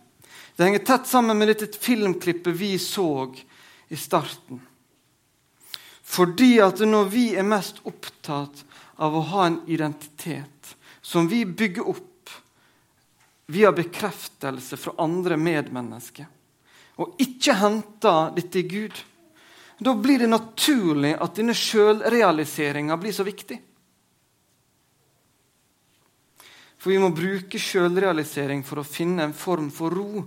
Det 0.56 0.64
henger 0.64 0.86
tett 0.86 1.06
sammen 1.06 1.38
med 1.38 1.52
dette 1.52 1.68
filmklippet 1.70 2.56
vi 2.58 2.72
så 2.82 3.28
i 3.88 3.98
starten. 3.98 4.58
Fordi 6.06 6.56
at 6.62 6.82
når 6.86 7.10
vi 7.12 7.26
er 7.38 7.46
mest 7.46 7.82
opptatt 7.86 8.65
av 8.96 9.16
å 9.16 9.24
ha 9.32 9.46
en 9.46 9.60
identitet 9.66 10.76
som 11.02 11.28
vi 11.28 11.44
bygger 11.46 11.88
opp 11.88 12.30
via 13.46 13.72
bekreftelse 13.72 14.76
fra 14.76 14.96
andre 14.98 15.36
medmennesker, 15.38 16.26
og 16.96 17.20
ikke 17.22 17.54
henter 17.60 18.32
dette 18.34 18.58
i 18.58 18.66
Gud, 18.66 18.96
da 19.78 19.92
blir 19.94 20.22
det 20.24 20.30
naturlig 20.32 21.12
at 21.20 21.36
denne 21.36 21.54
sjølrealiseringa 21.54 22.96
blir 22.96 23.12
så 23.12 23.26
viktig. 23.26 23.58
For 26.80 26.94
vi 26.94 26.98
må 27.02 27.10
bruke 27.12 27.60
sjølrealisering 27.60 28.64
for 28.64 28.80
å 28.80 28.88
finne 28.88 29.26
en 29.26 29.36
form 29.36 29.68
for 29.74 29.92
ro 29.92 30.24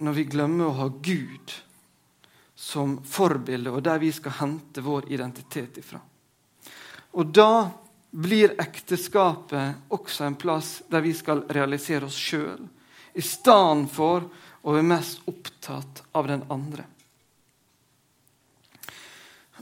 når 0.00 0.16
vi 0.16 0.28
glemmer 0.32 0.68
å 0.68 0.76
ha 0.80 0.88
Gud 0.90 1.52
som 2.60 2.98
forbilde, 3.04 3.72
og 3.72 3.82
der 3.84 4.00
vi 4.02 4.10
skal 4.12 4.36
hente 4.40 4.84
vår 4.84 5.08
identitet 5.12 5.78
ifra. 5.80 6.00
Og 7.12 7.26
da 7.34 7.70
blir 8.10 8.54
ekteskapet 8.60 9.90
også 9.94 10.26
en 10.26 10.38
plass 10.38 10.80
der 10.90 11.02
vi 11.04 11.14
skal 11.14 11.44
realisere 11.50 12.06
oss 12.06 12.18
sjøl, 12.18 12.62
i 13.14 13.22
stedet 13.22 13.90
for 13.90 14.26
å 14.62 14.74
være 14.74 14.86
mest 14.86 15.22
opptatt 15.30 16.02
av 16.14 16.28
den 16.30 16.44
andre. 16.52 16.84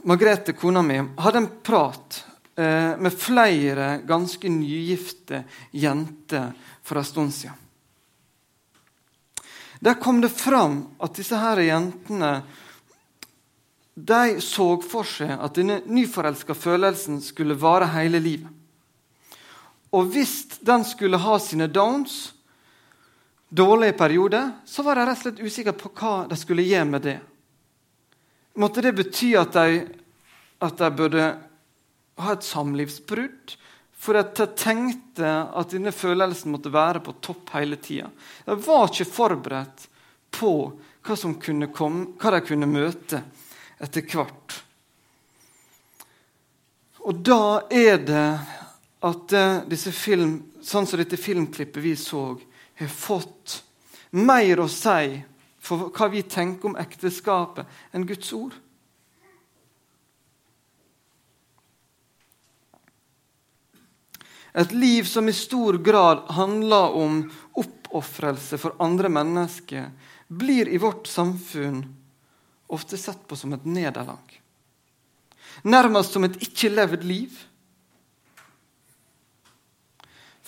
Margrethe, 0.07 0.53
kona 0.55 0.81
mi, 0.85 0.99
hadde 1.19 1.41
en 1.41 1.49
prat 1.65 2.21
eh, 2.55 2.95
med 2.95 3.13
flere 3.13 3.89
ganske 4.07 4.49
nygifte 4.49 5.43
jenter 5.75 6.53
for 6.85 7.01
en. 7.01 7.51
Der 9.79 9.99
kom 9.99 10.21
det 10.21 10.31
fram 10.35 10.81
at 10.99 11.15
disse 11.19 11.39
her 11.39 11.61
jentene 11.63 12.31
de 14.05 14.41
så 14.41 14.67
for 14.85 15.07
seg 15.07 15.31
at 15.35 15.57
denne 15.57 15.81
nyforelska 15.89 16.55
følelsen 16.55 17.19
skulle 17.23 17.57
vare 17.59 17.89
hele 17.95 18.21
livet. 18.23 18.49
Og 19.89 20.11
hvis 20.13 20.59
den 20.61 20.83
skulle 20.85 21.17
ha 21.17 21.37
sine 21.41 21.67
downs, 21.67 22.33
dårlige 23.49 23.97
perioder, 23.97 24.51
så 24.65 24.85
var 24.85 24.99
de 24.99 25.07
rett 25.07 25.17
og 25.17 25.23
slett 25.23 25.41
usikre 25.41 25.73
på 25.73 25.89
hva 25.97 26.13
de 26.29 26.37
skulle 26.37 26.67
gjøre 26.67 26.89
med 26.91 27.05
det. 27.07 27.17
Måtte 28.61 28.83
det 28.85 28.93
bety 28.97 29.33
at 29.39 29.55
de, 29.55 29.81
at 30.61 30.77
de 30.77 30.91
burde 30.93 31.25
ha 32.19 32.35
et 32.35 32.45
samlivsbrudd? 32.45 33.55
For 33.99 34.15
at 34.15 34.35
de 34.37 34.45
tenkte 34.55 35.27
at 35.27 35.73
denne 35.73 35.91
følelsen 35.91 36.53
måtte 36.53 36.71
være 36.71 37.01
på 37.03 37.17
topp 37.25 37.49
hele 37.57 37.79
tida. 37.81 38.07
De 38.45 38.55
var 38.63 38.87
ikke 38.87 39.09
forberedt 39.09 39.89
på 40.31 40.53
hva, 41.03 41.17
kunne 41.41 41.67
komme, 41.73 42.13
hva 42.21 42.37
de 42.37 42.45
kunne 42.45 42.69
møte 42.69 43.23
etter 43.79 44.03
hvert. 44.03 44.59
Og 46.99 47.21
da 47.25 47.65
er 47.71 47.99
det 48.03 48.29
at 48.99 49.33
eh, 49.33 49.61
disse 49.71 49.91
film, 49.95 50.35
sånn 50.61 50.87
som 50.87 50.99
dette 50.99 51.17
filmklippet 51.17 51.83
vi 51.83 51.95
så, 51.97 52.33
har 52.79 52.91
fått 52.91 53.61
mer 54.19 54.59
å 54.59 54.67
si 54.71 55.19
for 55.63 55.91
hva 55.95 56.09
vi 56.11 56.23
tenker 56.27 56.71
om 56.71 56.79
ekteskapet 56.79 57.95
enn 57.95 58.07
Guds 58.09 58.33
ord. 58.35 58.55
Et 64.59 64.71
liv 64.73 65.05
som 65.05 65.29
i 65.29 65.35
stor 65.35 65.77
grad 65.77 66.25
handler 66.35 66.95
om 66.97 67.21
oppofrelse 67.61 68.57
for 68.59 68.75
andre 68.81 69.11
mennesker, 69.13 69.91
blir 70.27 70.67
i 70.67 70.79
vårt 70.81 71.07
samfunn 71.07 71.83
ofte 72.69 72.97
sett 72.97 73.27
på 73.27 73.35
som 73.35 73.53
et 73.53 73.65
nederlag. 73.65 74.41
Nærmest 75.63 76.13
som 76.13 76.23
et 76.23 76.37
ikke 76.45 76.69
levd 76.71 77.03
liv. 77.03 77.33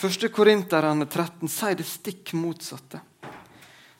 1. 0.01 0.27
Korinterne 0.33 1.05
13 1.05 1.49
sier 1.49 1.77
det 1.77 1.85
stikk 1.85 2.33
motsatte. 2.37 3.01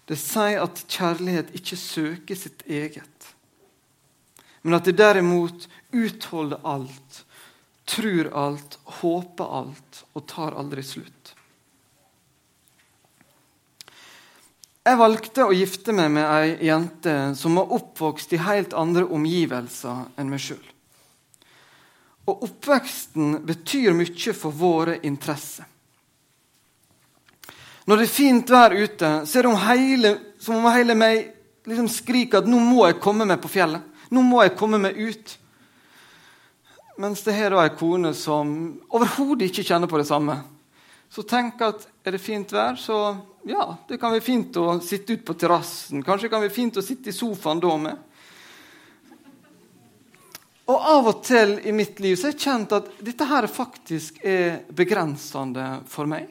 Det 0.05 0.17
sier 0.17 0.63
at 0.63 0.81
kjærlighet 0.89 1.53
ikke 1.57 1.77
søker 1.77 2.37
sitt 2.37 2.63
eget, 2.65 3.27
men 4.61 4.75
at 4.75 4.85
det 4.85 4.97
derimot 4.99 5.67
utholder 5.95 6.61
alt, 6.67 7.21
tror 7.85 8.31
alt, 8.37 8.79
håper 9.01 9.53
alt 9.61 10.01
og 10.13 10.25
tar 10.29 10.57
aldri 10.57 10.83
slutt. 10.85 11.33
Jeg 14.91 14.99
valgte 14.99 15.45
å 15.47 15.53
gifte 15.55 15.93
meg 15.95 16.09
med 16.11 16.25
ei 16.27 16.65
jente 16.67 17.11
som 17.39 17.55
var 17.55 17.69
oppvokst 17.77 18.33
i 18.35 18.39
helt 18.43 18.73
andre 18.75 19.05
omgivelser 19.07 20.01
enn 20.19 20.27
meg 20.27 20.41
sjøl. 20.43 20.65
Og 22.27 22.43
oppveksten 22.49 23.37
betyr 23.47 23.95
mye 23.95 24.33
for 24.35 24.51
våre 24.51 24.97
interesser. 25.07 25.63
Når 27.87 28.01
det 28.01 28.09
er 28.09 28.11
fint 28.17 28.51
vær 28.51 28.75
ute, 28.75 29.13
så 29.23 29.39
er 29.39 29.47
det 29.47 29.53
om 29.53 29.63
hele, 29.63 30.13
som 30.43 30.59
om 30.59 30.69
hele 30.75 30.99
meg 30.99 31.23
liksom 31.71 31.87
skriker 31.87 32.43
at 32.43 32.51
nå 32.51 32.59
må 32.59 32.83
jeg 32.89 32.99
komme 32.99 33.29
meg 33.31 33.39
på 33.39 33.55
fjellet. 33.55 33.87
Nå 34.11 34.27
må 34.27 34.43
jeg 34.43 34.57
komme 34.59 34.81
meg 34.89 34.99
ut. 34.99 35.35
Mens 36.99 37.23
det 37.23 37.39
her 37.39 37.55
er 37.55 37.63
ei 37.63 37.75
kone 37.79 38.11
som 38.11 38.57
overhodet 38.91 39.47
ikke 39.47 39.69
kjenner 39.71 39.87
på 39.87 40.03
det 40.03 40.09
samme. 40.11 40.41
Så 41.07 41.23
tenk 41.23 41.63
at 41.63 41.87
er 42.03 42.17
det 42.17 42.25
fint 42.27 42.51
vær, 42.51 42.75
så 42.75 43.21
ja, 43.43 43.77
det 43.87 43.97
kan 43.97 44.13
være 44.13 44.23
fint 44.25 44.57
å 44.61 44.79
sitte 44.83 45.15
ute 45.15 45.25
på 45.25 45.35
terrassen. 45.39 46.03
Kanskje 46.05 46.27
det 46.27 46.33
kan 46.33 46.43
være 46.43 46.53
fint 46.53 46.77
å 46.77 46.85
sitte 46.85 47.09
i 47.09 47.15
sofaen 47.15 47.61
da 47.63 47.75
med. 47.81 48.07
Og 50.71 50.85
av 50.91 51.09
og 51.09 51.23
til 51.25 51.57
i 51.67 51.73
mitt 51.75 51.99
liv 51.99 52.15
så 52.15 52.29
har 52.29 52.35
jeg 52.35 52.45
kjent 52.45 52.75
at 52.77 52.91
dette 53.03 53.27
her 53.27 53.47
faktisk 53.51 54.21
er 54.23 54.61
begrensende 54.71 55.67
for 55.89 56.07
meg. 56.09 56.29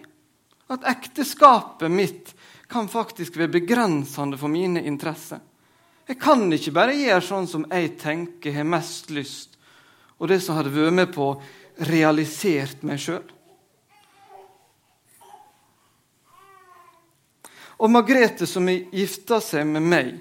At 0.71 0.87
ekteskapet 0.87 1.91
mitt 1.93 2.33
kan 2.71 2.89
faktisk 2.89 3.37
være 3.37 3.57
begrensende 3.59 4.39
for 4.39 4.53
mine 4.53 4.85
interesser. 4.87 5.43
Jeg 6.07 6.19
kan 6.23 6.47
ikke 6.55 6.75
bare 6.75 6.95
gjøre 6.97 7.27
sånn 7.27 7.49
som 7.51 7.67
jeg 7.71 7.97
tenker 8.01 8.55
har 8.55 8.67
mest 8.67 9.11
lyst, 9.15 9.59
og 10.19 10.31
det 10.31 10.41
som 10.43 10.57
hadde 10.59 10.73
vært 10.75 10.97
med 10.97 11.13
på 11.15 11.35
realisert 11.91 12.83
meg 12.87 13.03
sjøl. 13.03 13.27
Og 17.81 17.89
Margrethe, 17.89 18.47
som 18.47 18.69
gifta 18.69 19.41
seg 19.41 19.65
med 19.69 19.87
meg 19.89 20.13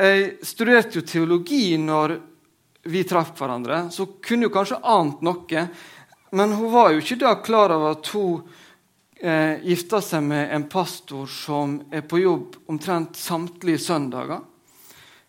Jeg 0.00 0.46
studerte 0.48 0.98
jo 0.98 1.06
teologi 1.06 1.76
når 1.78 2.16
vi 2.90 3.02
traff 3.04 3.34
hverandre, 3.36 3.90
så 3.92 4.06
kunne 4.24 4.48
jo 4.48 4.52
kanskje 4.54 4.78
ant 4.88 5.20
noe. 5.20 5.64
Men 6.32 6.54
hun 6.56 6.72
var 6.72 6.94
jo 6.94 7.02
ikke 7.02 7.18
da 7.20 7.34
klar 7.44 7.74
over 7.74 7.98
at 7.98 8.08
hun 8.14 8.40
eh, 9.20 9.60
gifta 9.68 10.00
seg 10.00 10.24
med 10.24 10.54
en 10.56 10.64
pastor 10.72 11.28
som 11.28 11.76
er 11.92 12.06
på 12.08 12.22
jobb 12.22 12.56
omtrent 12.72 13.20
samtlige 13.20 13.82
søndager. 13.84 14.40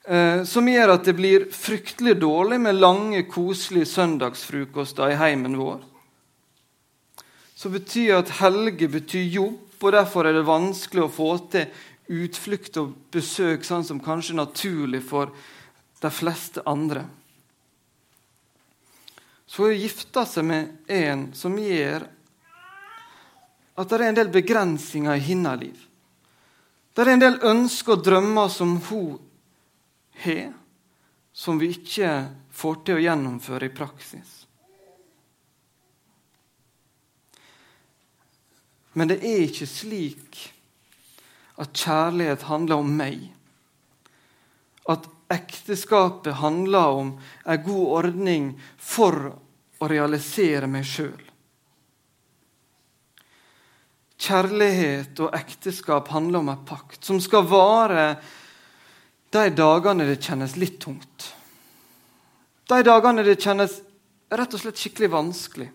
Eh, 0.07 0.43
som 0.47 0.69
gjør 0.71 0.95
at 0.95 1.05
det 1.05 1.17
blir 1.19 1.49
fryktelig 1.53 2.15
dårlig 2.21 2.61
med 2.63 2.79
lange, 2.79 3.25
koselige 3.29 3.91
søndagsfrokoster 3.91 5.11
i 5.11 5.19
heimen 5.19 5.59
vår. 5.59 5.83
Så 7.59 7.69
betyr 7.69 8.21
at 8.21 8.37
helge 8.39 8.87
betyr 8.89 9.27
jobb, 9.27 9.59
og 9.81 9.95
derfor 9.95 10.27
er 10.27 10.37
det 10.37 10.47
vanskelig 10.47 11.05
å 11.05 11.13
få 11.13 11.31
til 11.53 12.21
utflukt 12.21 12.77
og 12.81 12.93
besøk 13.13 13.65
sånn 13.65 13.85
som 13.87 14.01
kanskje 14.03 14.37
naturlig 14.37 15.01
for 15.07 15.31
de 16.01 16.11
fleste 16.13 16.63
andre. 16.69 17.05
Så 19.45 19.67
hun 19.67 19.75
gifta 19.75 20.23
seg 20.25 20.47
med 20.47 20.91
en 20.91 21.29
som 21.35 21.57
gjør 21.59 22.07
at 23.81 23.89
det 23.89 23.97
er 23.97 24.05
en 24.09 24.19
del 24.19 24.31
begrensninger 24.31 25.17
i 25.17 25.25
hennes 25.25 25.59
liv. 25.59 25.87
Det 26.93 27.03
er 27.03 27.13
en 27.13 27.23
del 27.23 27.39
ønsker 27.47 27.97
og 27.97 28.05
drømmer 28.05 28.51
som 28.51 28.75
hun 28.89 29.17
har, 30.23 30.51
som 31.33 31.59
vi 31.59 31.71
ikke 31.75 32.11
får 32.51 32.81
til 32.85 32.99
å 32.99 33.03
gjennomføre 33.05 33.69
i 33.69 33.75
praksis. 33.75 34.40
Men 38.93 39.11
det 39.11 39.21
er 39.23 39.45
ikke 39.45 39.67
slik 39.69 40.39
at 41.61 41.75
kjærlighet 41.77 42.47
handler 42.49 42.81
om 42.81 42.93
meg. 42.97 43.23
At 44.89 45.07
ekteskapet 45.31 46.41
handler 46.41 46.97
om 47.01 47.11
en 47.45 47.63
god 47.63 47.91
ordning 48.01 48.47
for 48.77 49.29
å 49.81 49.89
realisere 49.89 50.67
meg 50.69 50.87
sjøl. 50.87 51.21
Kjærlighet 54.21 55.17
og 55.23 55.33
ekteskap 55.33 56.11
handler 56.13 56.43
om 56.43 56.51
en 56.53 56.65
pakt 56.67 57.07
som 57.07 57.17
skal 57.23 57.47
vare 57.49 58.05
de 59.31 59.45
dagene 59.55 60.05
det 60.05 60.19
kjennes 60.21 60.57
litt 60.59 60.77
tungt. 60.83 61.31
De 62.69 62.83
dagene 62.85 63.23
det 63.25 63.39
kjennes 63.41 63.79
rett 64.31 64.53
og 64.53 64.61
slett 64.61 64.79
skikkelig 64.79 65.09
vanskelig. 65.11 65.69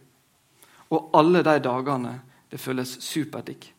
Og 0.95 1.11
alle 1.19 1.43
de 1.43 1.57
dagene 1.65 2.13
det 2.51 2.61
føles 2.61 2.97
superdigg. 3.03 3.73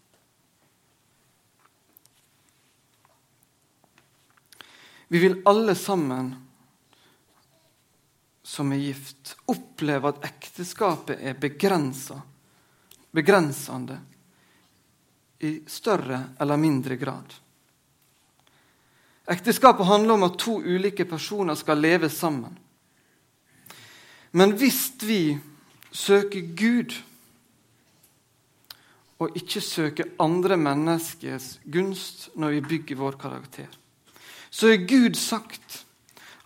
Vi 5.08 5.20
vil 5.20 5.42
alle 5.48 5.76
sammen 5.76 6.36
som 8.48 8.72
er 8.72 8.80
gift, 8.80 9.36
oppleve 9.52 10.08
at 10.08 10.24
ekteskapet 10.24 11.20
er 11.20 11.36
begrensa, 11.36 12.22
begrensende 13.12 13.98
i 15.44 15.52
større 15.68 16.22
eller 16.40 16.58
mindre 16.58 16.96
grad. 16.96 17.36
Ekteskapet 19.28 19.86
handler 19.86 20.16
om 20.16 20.24
at 20.24 20.40
to 20.40 20.62
ulike 20.64 21.06
personer 21.06 21.60
skal 21.60 21.84
leve 21.84 22.10
sammen. 22.10 22.56
Men 24.32 24.56
hvis 24.56 24.94
vi 25.04 25.38
søker 25.92 26.56
Gud 26.56 26.96
og 29.20 29.38
ikke 29.38 29.62
søke 29.62 30.06
andre 30.22 30.58
menneskers 30.58 31.58
gunst 31.74 32.30
når 32.36 32.58
vi 32.58 32.66
bygger 32.70 33.00
vår 33.00 33.18
karakter, 33.22 33.70
så 34.50 34.70
har 34.70 34.86
Gud 34.88 35.18
sagt 35.18 35.84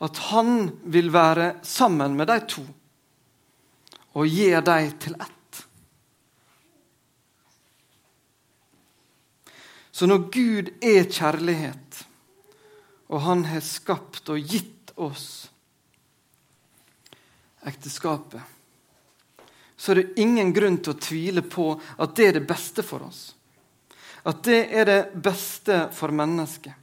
at 0.02 0.18
han 0.32 0.72
vil 0.84 1.12
være 1.14 1.54
sammen 1.64 2.16
med 2.18 2.32
de 2.32 2.40
to 2.50 2.64
og 4.14 4.28
gi 4.28 4.50
dem 4.52 4.98
til 5.00 5.16
ett. 5.16 5.38
Så 9.92 10.08
når 10.08 10.26
Gud 10.34 10.72
er 10.82 11.06
kjærlighet, 11.06 12.08
og 13.12 13.22
han 13.22 13.46
har 13.46 13.62
skapt 13.62 14.32
og 14.32 14.40
gitt 14.40 14.92
oss 14.96 15.52
ekteskapet, 17.68 18.42
så 19.82 19.92
er 19.92 19.96
det 19.96 20.22
ingen 20.22 20.52
grunn 20.54 20.76
til 20.78 20.94
å 20.94 21.02
tvile 21.02 21.42
på 21.42 21.72
at 21.74 22.12
det 22.14 22.26
er 22.28 22.36
det 22.38 22.46
beste 22.46 22.84
for 22.86 23.02
oss. 23.08 23.22
At 24.30 24.44
det 24.46 24.60
er 24.78 24.86
det 24.86 25.00
beste 25.26 25.88
for 25.98 26.14
mennesket. 26.14 26.76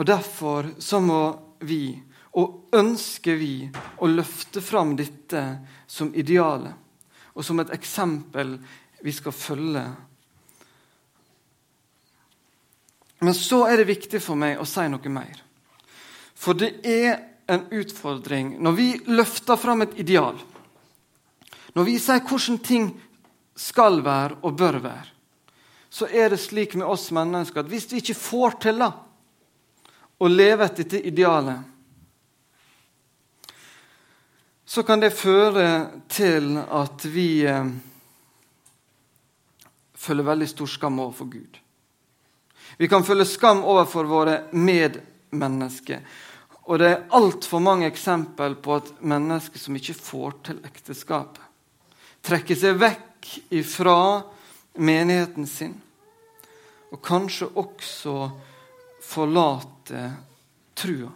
Og 0.00 0.06
Derfor 0.08 0.70
så 0.80 1.02
må 1.04 1.18
vi, 1.60 1.92
og 2.40 2.72
ønsker 2.72 3.36
vi, 3.36 3.68
å 4.00 4.08
løfte 4.08 4.62
fram 4.64 4.94
dette 4.96 5.42
som 5.84 6.08
idealet 6.16 6.72
og 7.34 7.44
som 7.44 7.60
et 7.60 7.74
eksempel 7.76 8.56
vi 9.04 9.12
skal 9.12 9.36
følge. 9.36 9.84
Men 13.20 13.36
så 13.36 13.60
er 13.68 13.82
det 13.82 13.90
viktig 13.92 14.22
for 14.24 14.40
meg 14.40 14.56
å 14.56 14.64
si 14.64 14.88
noe 14.88 15.12
mer. 15.12 15.36
For 16.32 16.56
det 16.56 16.78
er 16.80 17.20
en 17.52 17.68
utfordring 17.76 18.56
når 18.64 18.80
vi 18.80 18.88
løfter 19.12 19.60
fram 19.60 19.84
et 19.84 20.00
ideal. 20.00 20.40
Når 21.74 21.86
vi 21.86 21.96
sier 21.98 22.22
hvordan 22.22 22.60
ting 22.62 22.90
skal 23.58 24.00
være 24.04 24.38
og 24.42 24.56
bør 24.58 24.78
være, 24.82 25.10
så 25.90 26.08
er 26.10 26.32
det 26.32 26.40
slik 26.42 26.74
med 26.74 26.86
oss 26.90 27.10
mennesker 27.14 27.62
at 27.62 27.70
hvis 27.70 27.86
vi 27.92 28.02
ikke 28.02 28.18
får 28.18 28.58
til 28.62 28.82
og 28.82 30.30
leve 30.30 30.66
etter 30.66 30.82
dette 30.82 31.02
idealet, 31.06 31.70
så 34.64 34.82
kan 34.82 35.02
det 35.02 35.12
føre 35.14 35.66
til 36.10 36.56
at 36.58 37.04
vi 37.06 37.44
eh, 37.46 37.68
føler 39.94 40.26
veldig 40.26 40.48
stor 40.50 40.70
skam 40.72 40.98
overfor 41.04 41.28
Gud. 41.30 41.60
Vi 42.80 42.88
kan 42.90 43.04
føle 43.06 43.26
skam 43.28 43.62
overfor 43.62 44.08
våre 44.10 44.38
medmennesker. 44.50 46.00
Og 46.64 46.80
det 46.80 46.88
er 46.90 47.04
altfor 47.14 47.60
mange 47.62 47.86
eksempel 47.86 48.56
på 48.56 48.78
at 48.80 48.90
mennesker 49.04 49.60
som 49.60 49.76
ikke 49.76 49.94
får 49.94 50.38
til 50.48 50.62
ekteskapet, 50.64 51.43
trekker 52.24 52.58
seg 52.58 52.78
vekk 52.80 53.30
ifra 53.56 53.98
menigheten 54.80 55.46
sin, 55.48 55.74
og 56.92 57.02
kanskje 57.04 57.50
også 57.60 58.16
forlater 59.04 60.14
trua. 60.76 61.12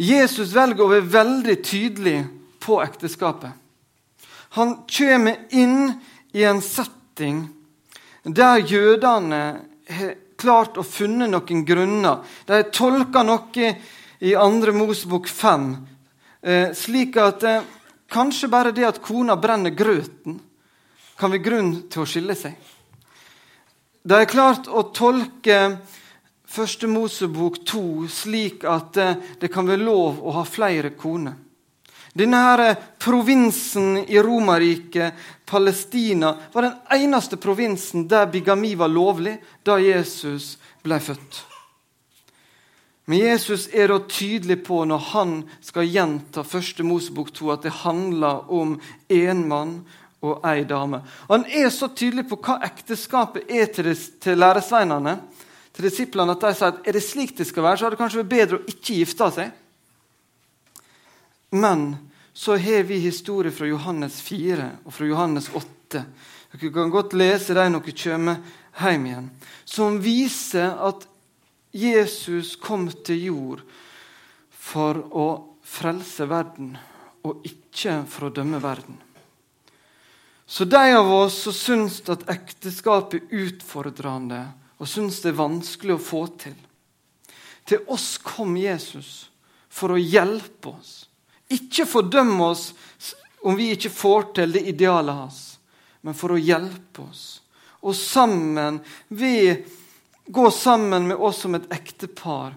Jesus 0.00 0.54
velger 0.56 0.84
å 0.84 0.92
være 0.94 1.12
veldig 1.12 1.56
tydelig 1.66 2.18
på 2.62 2.78
ekteskapet. 2.80 3.52
Han 4.56 4.80
kommer 4.88 5.42
inn 5.52 5.92
i 6.32 6.46
en 6.48 6.62
setting 6.64 7.44
der 8.24 8.62
jødene 8.64 9.42
har 9.90 10.16
klart 10.40 10.78
å 10.80 10.84
funne 10.86 11.28
noen 11.28 11.64
grunner. 11.68 12.24
De 12.46 12.56
har 12.56 12.72
tolka 12.72 13.22
noe 13.26 13.70
i 14.20 14.34
2. 14.36 14.72
Mosebok 14.76 15.28
5, 15.28 15.70
eh, 15.72 15.78
slik 16.74 17.16
at 17.20 17.42
eh, 17.44 17.62
kanskje 18.08 18.48
bare 18.48 18.72
det 18.72 18.86
at 18.88 19.02
kona 19.04 19.36
brenner 19.36 19.74
grøten, 19.76 20.40
kan 21.20 21.32
være 21.32 21.44
grunn 21.44 21.72
til 21.92 22.02
å 22.02 22.08
skille 22.08 22.36
seg. 22.38 22.54
De 24.00 24.16
har 24.16 24.24
klart 24.24 24.70
å 24.72 24.86
tolke 24.96 25.58
1. 26.50 26.86
Mosebok 26.88 27.60
2 27.68 28.08
slik 28.08 28.64
at 28.64 28.96
eh, 28.96 29.18
det 29.40 29.52
kan 29.52 29.68
være 29.68 29.84
lov 29.84 30.22
å 30.24 30.32
ha 30.38 30.46
flere 30.48 30.94
koner. 30.96 31.36
Denne 32.16 32.40
her 32.42 32.64
eh, 32.64 32.80
provinsen 32.98 34.00
i 34.00 34.18
Romerriket, 34.18 35.20
Palestina, 35.44 36.32
var 36.52 36.66
den 36.66 37.04
eneste 37.04 37.36
provinsen 37.36 38.08
der 38.08 38.32
bigami 38.32 38.72
var 38.80 38.90
lovlig 38.90 39.36
da 39.62 39.76
Jesus 39.78 40.56
ble 40.82 40.98
født. 41.04 41.49
Men 43.10 43.18
Jesus 43.18 43.64
er 43.74 43.90
da 43.90 43.96
tydelig 44.06 44.60
på 44.68 44.84
når 44.86 45.00
han 45.10 45.30
skal 45.66 45.88
gjenta 45.90 46.44
første 46.46 46.84
Mosebok 46.86 47.32
2, 47.34 47.48
at 47.50 47.64
det 47.66 47.72
handler 47.80 48.46
om 48.54 48.76
én 49.10 49.40
mann 49.50 49.80
og 50.22 50.44
ei 50.46 50.62
dame. 50.62 51.00
Han 51.26 51.42
er 51.50 51.72
så 51.74 51.88
tydelig 51.90 52.28
på 52.30 52.38
hva 52.38 52.60
ekteskapet 52.68 53.50
er 53.50 53.66
til, 53.74 53.90
til 54.22 54.38
læresveinene, 54.38 55.16
til 55.74 55.88
disiplene, 55.88 56.38
at 56.38 56.46
de 56.46 56.54
sier 56.54 56.70
at 56.70 56.86
er 56.86 56.98
det 57.00 57.02
slik 57.02 57.34
det 57.40 57.48
skal 57.50 57.66
være, 57.66 57.80
så 57.80 57.88
hadde 57.88 57.98
det 57.98 58.02
kanskje 58.04 58.22
vært 58.22 58.32
bedre 58.36 58.60
å 58.60 58.70
ikke 58.76 59.00
gifte 59.00 59.30
seg. 59.40 59.58
Men 61.58 61.86
så 62.30 62.60
har 62.62 62.86
vi 62.86 63.02
historier 63.02 63.50
fra 63.50 63.66
Johannes 63.66 64.22
4 64.22 64.70
og 64.84 64.94
fra 64.94 65.10
Johannes 65.10 65.50
8. 65.50 66.06
Dere 66.54 66.74
kan 66.78 66.94
godt 66.94 67.18
lese 67.18 67.58
dem 67.58 67.74
når 67.74 67.88
dere 67.90 68.00
kommer 68.06 68.58
hjem 68.78 69.10
igjen. 69.10 69.30
Som 69.66 69.98
viser 69.98 70.78
at 70.78 71.09
Jesus 71.72 72.56
kom 72.60 72.88
til 73.04 73.24
jord 73.30 73.64
for 74.50 74.98
å 75.10 75.26
frelse 75.62 76.26
verden, 76.30 76.74
og 77.22 77.44
ikke 77.46 78.00
for 78.10 78.28
å 78.28 78.34
dømme 78.34 78.58
verden. 78.62 78.96
Så 80.46 80.66
de 80.66 80.80
av 80.96 81.06
oss 81.14 81.36
som 81.44 81.54
syns 81.54 82.00
at 82.10 82.26
ekteskap 82.32 83.14
er 83.14 83.28
utfordrende 83.44 84.40
og 84.80 84.88
syns 84.88 85.20
det 85.22 85.30
er 85.30 85.38
vanskelig 85.38 85.94
å 85.94 86.02
få 86.02 86.24
til 86.40 86.56
Til 87.68 87.84
oss 87.92 88.16
kom 88.24 88.56
Jesus 88.58 89.28
for 89.70 89.94
å 89.94 90.00
hjelpe 90.00 90.72
oss 90.72 90.94
ikke 91.50 91.86
fordømme 91.86 92.44
oss 92.52 92.70
om 93.42 93.56
vi 93.58 93.72
ikke 93.74 93.90
får 93.90 94.28
til 94.38 94.52
det 94.54 94.62
idealet 94.70 95.16
hans, 95.16 95.38
men 96.06 96.16
for 96.16 96.34
å 96.34 96.40
hjelpe 96.40 97.02
oss. 97.02 97.40
Og 97.82 97.96
sammen, 97.96 98.78
ved 99.08 99.64
gå 100.32 100.50
sammen 100.50 101.08
med 101.08 101.16
oss 101.16 101.40
som 101.42 101.54
et 101.54 101.72
ektepar 101.72 102.54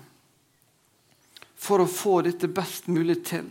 for 1.57 1.81
å 1.81 1.89
få 1.89 2.19
dette 2.25 2.49
best 2.51 2.87
mulig 2.91 3.21
til, 3.25 3.47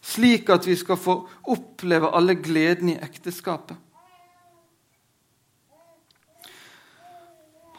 slik 0.00 0.48
at 0.54 0.66
vi 0.66 0.76
skal 0.78 1.00
få 1.00 1.18
oppleve 1.52 2.12
alle 2.14 2.38
gledene 2.38 2.94
i 2.94 3.02
ekteskapet. 3.02 3.76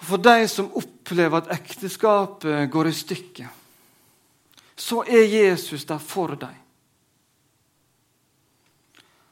For 0.10 0.18
de 0.18 0.48
som 0.50 0.72
opplever 0.74 1.38
at 1.42 1.52
ekteskapet 1.54 2.70
går 2.72 2.90
i 2.90 2.96
stykker, 2.98 3.50
så 4.80 5.04
er 5.04 5.28
Jesus 5.28 5.86
der 5.86 6.00
for 6.00 6.36
dem. 6.40 6.56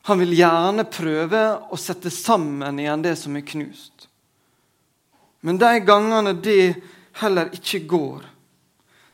Han 0.07 0.21
vil 0.23 0.37
gjerne 0.37 0.85
prøve 0.87 1.41
å 1.71 1.79
sette 1.79 2.11
sammen 2.13 2.79
igjen 2.79 3.03
det 3.03 3.15
som 3.19 3.35
er 3.35 3.43
knust. 3.47 4.06
Men 5.47 5.61
de 5.61 5.79
gangene 5.79 6.33
det 6.43 6.75
heller 7.21 7.53
ikke 7.55 7.79
går, 7.87 8.25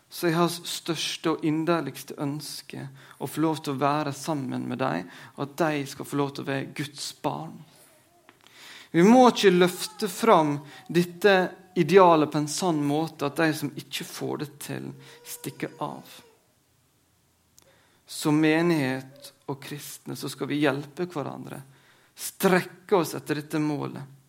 så 0.10 0.28
er 0.28 0.40
hans 0.40 0.56
største 0.66 1.36
og 1.36 1.44
inderligste 1.46 2.16
ønske 2.22 2.88
å 3.22 3.30
få 3.30 3.44
lov 3.44 3.62
til 3.62 3.76
å 3.76 3.82
være 3.84 4.16
sammen 4.18 4.66
med 4.66 4.82
dem, 4.82 5.12
og 5.36 5.44
at 5.46 5.54
de 5.62 5.84
skal 5.92 6.08
få 6.10 6.18
lov 6.18 6.32
til 6.34 6.42
å 6.42 6.48
være 6.48 6.72
Guds 6.80 7.12
barn. 7.22 7.54
Vi 8.94 9.06
må 9.06 9.28
ikke 9.30 9.54
løfte 9.54 10.10
fram 10.10 10.56
dette 10.90 11.36
idealet 11.78 12.34
på 12.34 12.42
en 12.42 12.50
sånn 12.50 12.82
måte 12.82 13.30
at 13.30 13.38
de 13.38 13.52
som 13.58 13.70
ikke 13.78 14.10
får 14.10 14.42
det 14.42 14.50
til, 14.66 14.90
stikker 15.36 15.78
av. 15.86 16.18
Som 18.10 18.42
menighet 18.42 19.32
og 19.54 19.62
kristne 19.62 20.18
så 20.18 20.34
skal 20.34 20.50
vi 20.50 20.64
hjelpe 20.66 21.06
hverandre. 21.14 21.62
Strekke 22.18 22.98
oss 22.98 23.14
etter 23.22 23.44
dette 23.44 23.62
målet. 23.62 24.23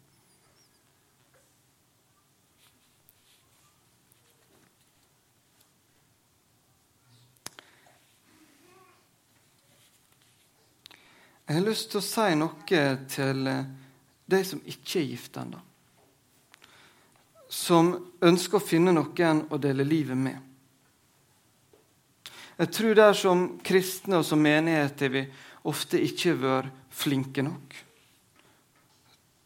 Jeg 11.44 11.58
har 11.58 11.66
lyst 11.66 11.90
til 11.92 12.00
å 12.00 12.06
si 12.06 12.34
noe 12.40 12.82
til 13.12 13.48
de 14.24 14.40
som 14.48 14.62
ikke 14.64 15.00
er 15.02 15.08
gift 15.10 15.36
ennå. 15.36 15.60
Som 17.52 17.92
ønsker 18.24 18.58
å 18.58 18.64
finne 18.64 18.94
noen 18.96 19.44
å 19.52 19.60
dele 19.60 19.84
livet 19.84 20.18
med. 20.18 20.38
Jeg 22.56 22.70
tror 22.70 22.94
der 22.96 23.16
som 23.18 23.48
kristne 23.66 24.22
og 24.22 24.26
som 24.26 24.40
menighet 24.40 25.04
har 25.04 25.12
vi 25.12 25.24
ofte 25.68 26.00
ikke 26.00 26.36
vært 26.38 26.72
flinke 26.94 27.42
nok 27.42 27.74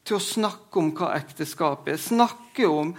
til 0.08 0.16
å 0.16 0.24
snakke 0.24 0.80
om 0.80 0.92
hva 0.96 1.12
ekteskap 1.18 1.88
er. 1.92 1.98
Snakke 2.00 2.68
om 2.68 2.94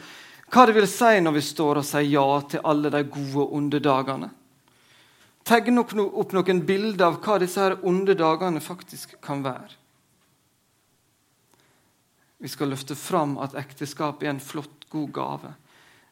hva 0.50 0.66
det 0.66 0.76
vil 0.78 0.88
si 0.90 1.18
når 1.24 1.40
vi 1.40 1.46
står 1.46 1.82
og 1.82 1.88
sier 1.88 2.06
ja 2.06 2.28
til 2.50 2.66
alle 2.70 2.92
de 2.94 3.02
gode 3.10 3.46
og 3.46 3.56
onde 3.58 3.82
dagene. 3.82 4.30
Tegne 5.50 5.82
opp 5.82 6.34
noen 6.36 6.60
bilder 6.66 7.08
av 7.08 7.16
hva 7.24 7.40
disse 7.42 7.62
her 7.64 7.80
onde 7.90 8.14
dagene 8.14 8.62
faktisk 8.62 9.16
kan 9.26 9.42
være. 9.42 9.72
Vi 12.40 12.52
skal 12.54 12.70
løfte 12.72 12.96
fram 12.96 13.34
at 13.42 13.58
ekteskap 13.58 14.22
er 14.24 14.36
en 14.36 14.44
flott, 14.44 14.86
god 14.94 15.10
gave. 15.12 15.54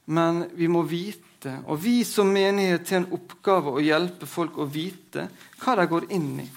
Men 0.09 0.41
vi 0.57 0.67
må 0.67 0.81
vite, 0.87 1.53
og 1.67 1.79
vi 1.83 2.01
som 2.07 2.33
menighet 2.33 2.89
har 2.89 3.03
en 3.03 3.13
oppgave 3.15 3.75
å 3.75 3.83
hjelpe 3.83 4.27
folk 4.27 4.57
å 4.57 4.67
vite 4.67 5.27
hva 5.61 5.77
de 5.79 5.85
går 5.91 6.09
inn 6.17 6.33
i. 6.41 6.47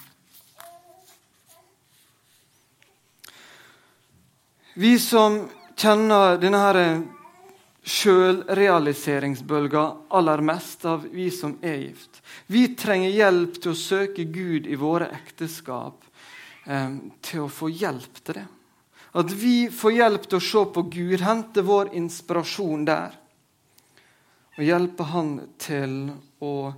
Vi 4.81 4.95
som 4.99 5.43
kjenner 5.75 6.37
denne 6.41 6.65
her 6.65 6.79
sjølrealiseringsbølga 7.81 9.83
aller 10.09 10.41
mest 10.45 10.85
av 10.85 11.07
vi 11.11 11.31
som 11.33 11.55
er 11.61 11.79
gift. 11.81 12.21
Vi 12.47 12.67
trenger 12.77 13.09
hjelp 13.09 13.57
til 13.61 13.73
å 13.73 13.77
søke 13.77 14.25
Gud 14.29 14.69
i 14.69 14.77
våre 14.77 15.09
ekteskap, 15.15 16.03
eh, 16.65 16.91
til 17.21 17.45
å 17.45 17.49
få 17.49 17.71
hjelp 17.73 18.23
til 18.23 18.41
det. 18.41 18.47
At 19.13 19.31
vi 19.31 19.69
får 19.69 19.91
hjelp 19.91 20.29
til 20.29 20.37
å 20.37 20.45
se 20.45 20.65
på 20.73 20.81
Gud, 20.89 21.19
hente 21.19 21.61
vår 21.61 21.93
inspirasjon 21.97 22.85
der 22.85 23.17
og 24.57 24.67
hjelpe 24.67 25.07
han 25.09 25.31
til 25.57 26.11
å 26.43 26.73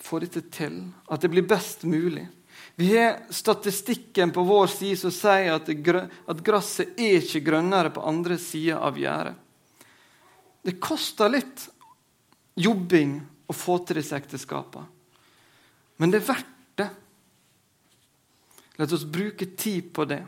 få 0.00 0.18
dette 0.20 0.42
til, 0.52 0.80
at 1.08 1.22
det 1.22 1.30
blir 1.32 1.46
best 1.46 1.84
mulig. 1.88 2.26
Vi 2.74 2.90
har 2.96 3.20
statistikken 3.30 4.32
på 4.34 4.42
vår 4.42 4.72
side 4.72 4.98
som 4.98 5.12
sier 5.14 5.54
at, 5.54 5.70
at 5.70 6.44
gresset 6.44 6.98
er 6.98 7.20
ikke 7.20 7.44
grønnere 7.46 7.92
på 7.94 8.02
andre 8.04 8.40
sida 8.42 8.80
av 8.82 8.98
gjerdet. 8.98 9.43
Det 10.64 10.78
koster 10.80 11.28
litt 11.28 11.66
jobbing 12.56 13.18
å 13.46 13.56
få 13.56 13.78
til 13.84 14.00
disse 14.00 14.16
ekteskapene, 14.16 14.86
men 16.00 16.12
det 16.12 16.22
er 16.22 16.28
verdt 16.30 16.54
det. 16.80 16.88
La 18.80 18.86
oss 18.88 19.04
bruke 19.06 19.46
tid 19.54 19.92
på 19.94 20.06
det. 20.08 20.24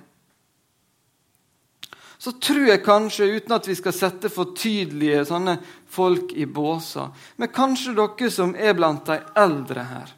så 2.18 2.32
tror 2.32 2.64
jeg 2.66 2.82
kanskje, 2.84 3.26
uten 3.38 3.54
at 3.54 3.66
vi 3.68 3.74
skal 3.76 3.94
sette 3.94 4.30
for 4.32 4.54
tydelige 4.56 5.24
sånne 5.28 5.58
folk 5.92 6.32
i 6.32 6.46
båser, 6.48 7.10
men 7.36 7.52
kanskje 7.52 7.92
dere 7.94 8.30
som 8.32 8.54
er 8.56 8.72
blant 8.74 9.06
de 9.06 9.18
eldre 9.36 9.84
her, 9.84 10.14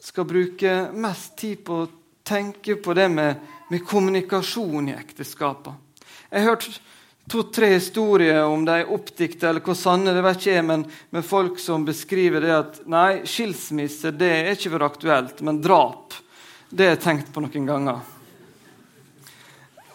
skal 0.00 0.28
bruke 0.28 0.74
mest 0.92 1.36
tid 1.40 1.64
på 1.64 1.80
å 1.82 1.88
tenke 2.26 2.76
på 2.82 2.94
det 2.94 3.08
med, 3.10 3.40
med 3.70 3.84
kommunikasjon 3.86 4.92
i 4.92 4.96
ekteskapet. 4.96 5.74
Jeg 6.30 6.44
har 6.44 6.52
hørt 6.52 6.80
to-tre 7.28 7.72
historier 7.74 8.44
om 8.44 8.64
de 8.64 8.80
er 8.80 8.90
oppdikta 8.90 9.50
eller 9.50 9.64
hvor 9.64 9.76
sanne 9.78 10.14
det 10.16 10.24
ikke 10.32 10.56
er, 10.56 10.64
men, 10.66 10.86
men 11.10 11.26
folk 11.26 11.60
som 11.62 11.84
beskriver 11.86 12.42
det 12.44 12.54
at 12.56 12.80
nei, 12.90 13.22
skilsmisse 13.28 14.14
det 14.16 14.30
er 14.38 14.52
ikke 14.54 14.72
vært 14.74 14.88
aktuelt, 14.94 15.44
men 15.46 15.60
drap 15.62 16.16
det 16.70 16.86
har 16.86 16.94
jeg 16.94 17.02
tenkt 17.02 17.32
på 17.34 17.42
noen 17.42 17.66
ganger. 17.66 18.02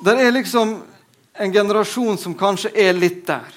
Det 0.04 0.16
er 0.20 0.34
liksom 0.36 0.76
en 1.40 1.54
generasjon 1.54 2.18
som 2.20 2.36
kanskje 2.36 2.72
er 2.76 2.96
litt 2.96 3.24
der. 3.28 3.48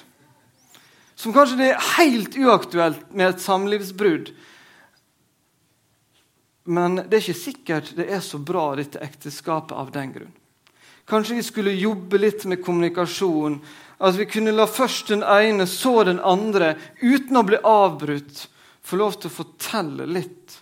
Som 1.19 1.35
kanskje 1.35 1.59
det 1.59 1.67
er 1.73 1.89
helt 1.97 2.37
uaktuelt 2.39 3.11
med 3.11 3.33
et 3.33 3.43
samlivsbrudd. 3.43 4.31
Men 6.63 7.01
det 7.01 7.17
er 7.17 7.25
ikke 7.25 7.41
sikkert 7.41 7.91
det 7.97 8.07
er 8.07 8.23
så 8.23 8.39
bra, 8.39 8.71
dette 8.79 9.01
ekteskapet, 9.03 9.75
av 9.75 9.91
den 9.91 10.13
grunn. 10.15 10.38
Kanskje 11.09 11.39
vi 11.39 11.43
skulle 11.43 11.71
jobbe 11.73 12.19
litt 12.21 12.45
med 12.45 12.61
kommunikasjon. 12.65 13.59
At 13.99 14.15
vi 14.15 14.27
kunne 14.29 14.53
la 14.53 14.67
først 14.69 15.09
den 15.11 15.23
ene, 15.25 15.65
så 15.67 16.03
den 16.07 16.21
andre, 16.23 16.75
uten 17.01 17.39
å 17.39 17.43
bli 17.43 17.57
avbrutt, 17.65 18.45
få 18.81 18.99
lov 18.99 19.17
til 19.17 19.31
å 19.31 19.37
fortelle 19.41 20.05
litt 20.07 20.59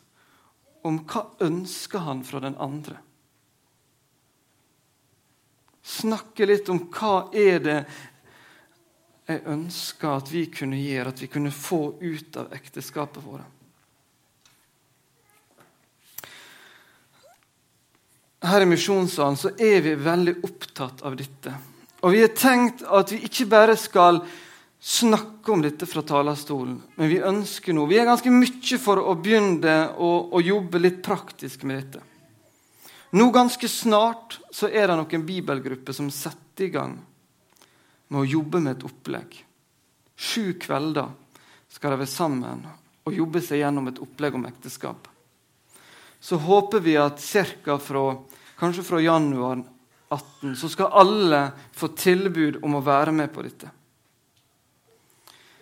om 0.87 1.01
hva 1.05 1.25
ønsker 1.43 2.05
han 2.07 2.23
fra 2.25 2.41
den 2.43 2.55
andre. 2.63 2.95
Snakke 5.87 6.47
litt 6.47 6.71
om 6.71 6.81
hva 6.91 7.27
er 7.35 7.61
det 7.63 7.77
jeg 9.27 9.43
ønsker 9.51 10.17
at 10.17 10.31
vi 10.31 10.45
kunne 10.51 10.79
gjøre, 10.79 11.11
at 11.11 11.21
vi 11.21 11.29
kunne 11.31 11.51
få 11.51 11.81
ut 11.99 12.39
av 12.39 12.55
ekteskapet 12.55 13.23
vårt. 13.23 13.45
Her 18.45 18.61
i 18.61 18.69
Misjonssalen 18.69 19.37
så 19.39 19.49
er 19.57 19.81
vi 19.81 19.95
veldig 19.97 20.35
opptatt 20.45 21.01
av 21.07 21.15
dette. 21.17 21.53
Og 22.05 22.13
vi 22.13 22.21
har 22.21 22.35
tenkt 22.37 22.83
at 22.85 23.11
vi 23.11 23.23
ikke 23.25 23.47
bare 23.49 23.77
skal 23.79 24.21
snakke 24.77 25.51
om 25.51 25.63
dette 25.65 25.87
fra 25.89 26.03
talerstolen, 26.05 26.77
men 26.95 27.09
vi 27.09 27.17
ønsker 27.25 27.73
noe. 27.73 27.89
Vi 27.89 27.97
er 27.97 28.05
ganske 28.05 28.31
mye 28.31 28.77
for 28.81 29.01
å 29.01 29.15
begynne 29.17 29.77
å, 29.97 30.11
å 30.37 30.41
jobbe 30.43 30.81
litt 30.83 31.01
praktisk 31.05 31.65
med 31.65 31.81
dette. 31.81 32.03
Nå 33.17 33.29
ganske 33.33 33.67
snart 33.71 34.37
så 34.53 34.69
er 34.69 34.89
det 34.89 34.99
noen 34.99 35.25
bibelgrupper 35.25 35.95
som 35.95 36.11
setter 36.13 36.67
i 36.67 36.73
gang 36.73 36.97
med 38.07 38.21
å 38.21 38.27
jobbe 38.27 38.61
med 38.61 38.77
et 38.77 38.85
opplegg. 38.87 39.39
Sju 40.17 40.53
kvelder 40.61 41.09
skal 41.71 41.93
de 41.93 42.01
være 42.03 42.11
sammen 42.11 42.65
og 43.07 43.15
jobbe 43.15 43.41
seg 43.41 43.63
gjennom 43.63 43.89
et 43.89 44.01
opplegg 44.03 44.35
om 44.37 44.45
ekteskap. 44.49 45.07
Så 46.27 46.35
håper 46.35 46.79
vi 46.83 46.97
at 46.99 47.21
ca. 47.63 47.77
fra, 47.79 48.17
kanskje 48.59 48.83
fra 48.83 48.99
januar 48.99 49.61
18 50.09 50.55
så 50.59 50.69
skal 50.69 50.91
alle 50.91 51.39
få 51.71 51.87
tilbud 51.95 52.57
om 52.67 52.75
å 52.75 52.81
være 52.83 53.13
med 53.15 53.31
på 53.31 53.45
dette. 53.45 53.69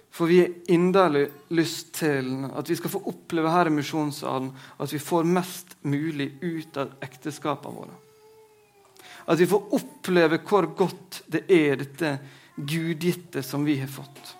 For 0.10 0.25
vi 0.32 0.39
har 0.39 0.71
inderlig 0.73 1.28
lyst 1.54 1.91
til 1.99 2.47
at 2.49 2.69
vi 2.71 2.78
skal 2.80 2.93
få 2.95 3.04
oppleve 3.12 3.51
her 3.54 3.69
i 3.69 3.75
misjonssalen 3.75 4.47
at 4.82 4.93
vi 4.95 5.01
får 5.06 5.28
mest 5.38 5.75
mulig 5.86 6.32
ut 6.41 6.82
av 6.82 6.95
ekteskapene 7.04 7.75
våre. 7.75 7.99
At 9.30 9.38
vi 9.38 9.49
får 9.51 9.78
oppleve 9.78 10.39
hvor 10.49 10.71
godt 10.82 11.21
det 11.30 11.43
er, 11.45 11.78
dette 11.84 12.15
gudgitte 12.56 13.45
som 13.45 13.69
vi 13.69 13.78
har 13.84 13.93
fått. 13.93 14.34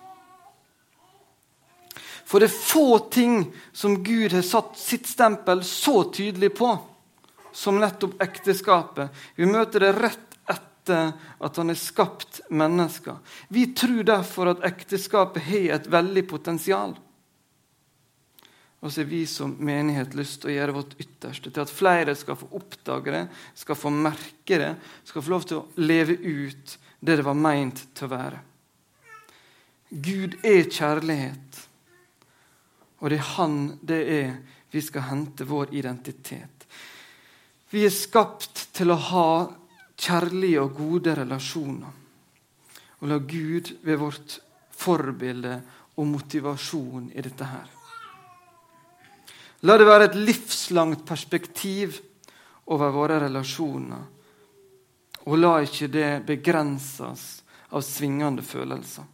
For 2.26 2.42
det 2.42 2.50
er 2.50 2.58
få 2.58 3.00
ting 3.14 3.46
som 3.74 4.00
Gud 4.04 4.34
har 4.34 4.46
satt 4.46 4.80
sitt 4.82 5.08
stempel 5.08 5.62
så 5.64 6.04
tydelig 6.10 6.56
på 6.58 6.72
som 7.56 7.78
nettopp 7.80 8.18
ekteskapet. 8.22 9.14
Vi 9.38 9.48
møter 9.48 9.86
det 9.86 9.94
rett 9.96 10.34
etter 10.52 11.14
at 11.40 11.58
han 11.58 11.72
har 11.72 11.80
skapt 11.80 12.42
mennesker. 12.50 13.16
Vi 13.48 13.68
tror 13.78 14.04
derfor 14.04 14.52
at 14.52 14.66
ekteskapet 14.68 15.46
har 15.48 15.76
et 15.78 15.88
veldig 15.90 16.26
potensial. 16.30 16.98
Og 18.86 18.92
så 18.94 19.02
har 19.02 19.10
vi 19.10 19.24
som 19.26 19.56
menighet 19.66 20.14
lyst 20.14 20.44
til 20.44 20.52
å 20.52 20.56
gjøre 20.58 20.76
vårt 20.76 20.98
ytterste 21.02 21.50
til 21.50 21.64
at 21.64 21.72
flere 21.74 22.14
skal 22.18 22.38
få 22.38 22.52
oppdage 22.60 23.14
det, 23.16 23.24
skal 23.58 23.80
få 23.80 23.90
merke 23.90 24.60
det, 24.62 24.74
skal 25.08 25.26
få 25.26 25.34
lov 25.34 25.48
til 25.50 25.62
å 25.62 25.82
leve 25.82 26.20
ut 26.22 26.76
det 27.00 27.16
det 27.18 27.26
var 27.26 27.40
meint 27.40 27.82
til 27.98 28.06
å 28.06 28.14
være. 28.14 28.44
Gud 29.90 30.38
er 30.46 30.70
kjærlighet, 30.70 31.65
og 33.06 33.12
det 33.12 33.20
er 33.20 33.32
Han 33.38 33.58
det 33.86 34.02
er 34.10 34.38
vi 34.72 34.82
skal 34.82 35.06
hente 35.08 35.46
vår 35.46 35.76
identitet. 35.78 36.66
Vi 37.70 37.86
er 37.86 37.94
skapt 37.94 38.74
til 38.74 38.92
å 38.92 38.98
ha 38.98 39.30
kjærlige 39.96 40.64
og 40.64 40.74
gode 40.76 41.14
relasjoner. 41.16 41.94
Og 43.00 43.08
la 43.08 43.20
Gud 43.22 43.72
være 43.86 44.02
vårt 44.02 44.40
forbilde 44.74 45.54
og 45.96 46.10
motivasjon 46.12 47.12
i 47.14 47.24
dette 47.24 47.48
her. 47.48 47.70
La 49.64 49.78
det 49.78 49.88
være 49.88 50.10
et 50.10 50.20
livslangt 50.20 51.06
perspektiv 51.08 52.02
over 52.74 52.92
våre 52.92 53.22
relasjoner. 53.28 54.04
Og 55.30 55.38
la 55.40 55.60
ikke 55.64 55.94
det 55.94 56.10
begrenses 56.28 57.28
av 57.70 57.86
svingende 57.86 58.44
følelser. 58.44 59.06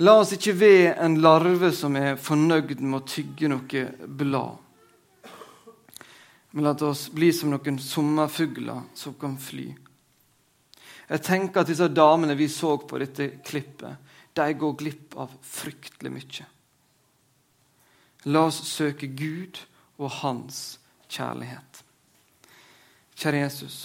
La 0.00 0.14
oss 0.18 0.32
ikke 0.32 0.54
være 0.56 0.94
en 1.04 1.18
larve 1.20 1.68
som 1.76 1.96
er 2.00 2.16
fornøyd 2.16 2.80
med 2.80 3.02
å 3.02 3.06
tygge 3.06 3.50
noe 3.52 3.84
blad. 4.08 4.56
Men 6.52 6.64
la 6.64 6.72
oss 6.88 7.06
bli 7.12 7.30
som 7.32 7.52
noen 7.52 7.78
sommerfugler 7.80 8.88
som 8.96 9.14
kan 9.20 9.36
fly. 9.40 9.68
Jeg 11.12 11.24
tenker 11.26 11.60
at 11.60 11.68
disse 11.68 11.88
damene 11.92 12.36
vi 12.38 12.48
så 12.48 12.74
på 12.78 12.98
dette 13.00 13.28
klippet, 13.44 14.10
de 14.32 14.54
går 14.56 14.74
glipp 14.80 15.16
av 15.20 15.32
fryktelig 15.44 16.12
mye. 16.12 16.46
La 18.32 18.46
oss 18.48 18.62
søke 18.70 19.10
Gud 19.12 19.60
og 19.98 20.08
Hans 20.22 20.78
kjærlighet. 21.12 21.82
Kjære 23.18 23.42
Jesus. 23.44 23.76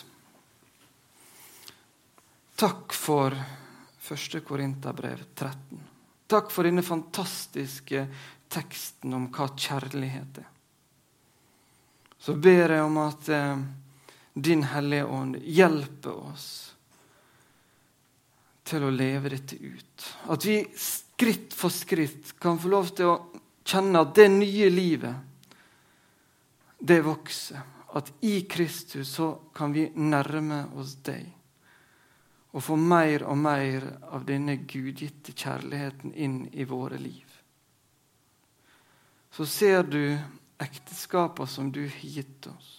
Takk 2.58 2.96
for 2.96 3.36
1. 3.36 4.40
Korinterbrev 4.48 5.28
13. 5.36 5.97
Takk 6.28 6.52
for 6.52 6.68
denne 6.68 6.84
fantastiske 6.84 8.06
teksten 8.52 9.16
om 9.16 9.30
hva 9.32 9.50
kjærlighet 9.56 10.44
er 10.44 10.54
så 12.28 12.34
ber 12.34 12.74
jeg 12.74 12.84
om 12.84 12.98
at 13.00 13.30
eh, 13.32 13.60
Din 14.34 14.66
Hellige 14.68 15.06
Ånd 15.06 15.38
hjelper 15.48 16.18
oss 16.28 16.48
til 18.68 18.84
å 18.84 18.92
leve 18.92 19.32
dette 19.32 19.56
ut. 19.56 20.08
At 20.34 20.46
vi 20.46 20.58
skritt 20.76 21.56
for 21.56 21.72
skritt 21.72 22.34
kan 22.42 22.60
få 22.60 22.74
lov 22.74 22.92
til 22.98 23.14
å 23.14 23.16
kjenne 23.64 24.04
at 24.04 24.12
det 24.18 24.28
nye 24.34 24.68
livet, 24.74 25.16
det 26.78 27.00
vokser. 27.06 27.64
At 27.96 28.12
i 28.28 28.42
Kristus 28.52 29.16
så 29.16 29.32
kan 29.56 29.72
vi 29.74 29.88
nærme 29.96 30.66
oss 30.78 30.98
deg 31.08 31.37
og 32.58 32.64
få 32.66 32.76
mer 32.82 33.22
og 33.30 33.38
mer 33.38 33.84
av 34.10 34.24
denne 34.26 34.56
gudgitte 34.66 35.36
kjærligheten 35.38 36.16
inn 36.18 36.40
i 36.58 36.66
våre 36.66 36.98
liv. 36.98 37.36
Så 39.30 39.46
ser 39.46 39.84
du 39.86 40.18
ekteskapene 40.58 41.48
som 41.48 41.68
du 41.72 41.84
har 41.84 42.02
gitt 42.02 42.48
oss. 42.50 42.72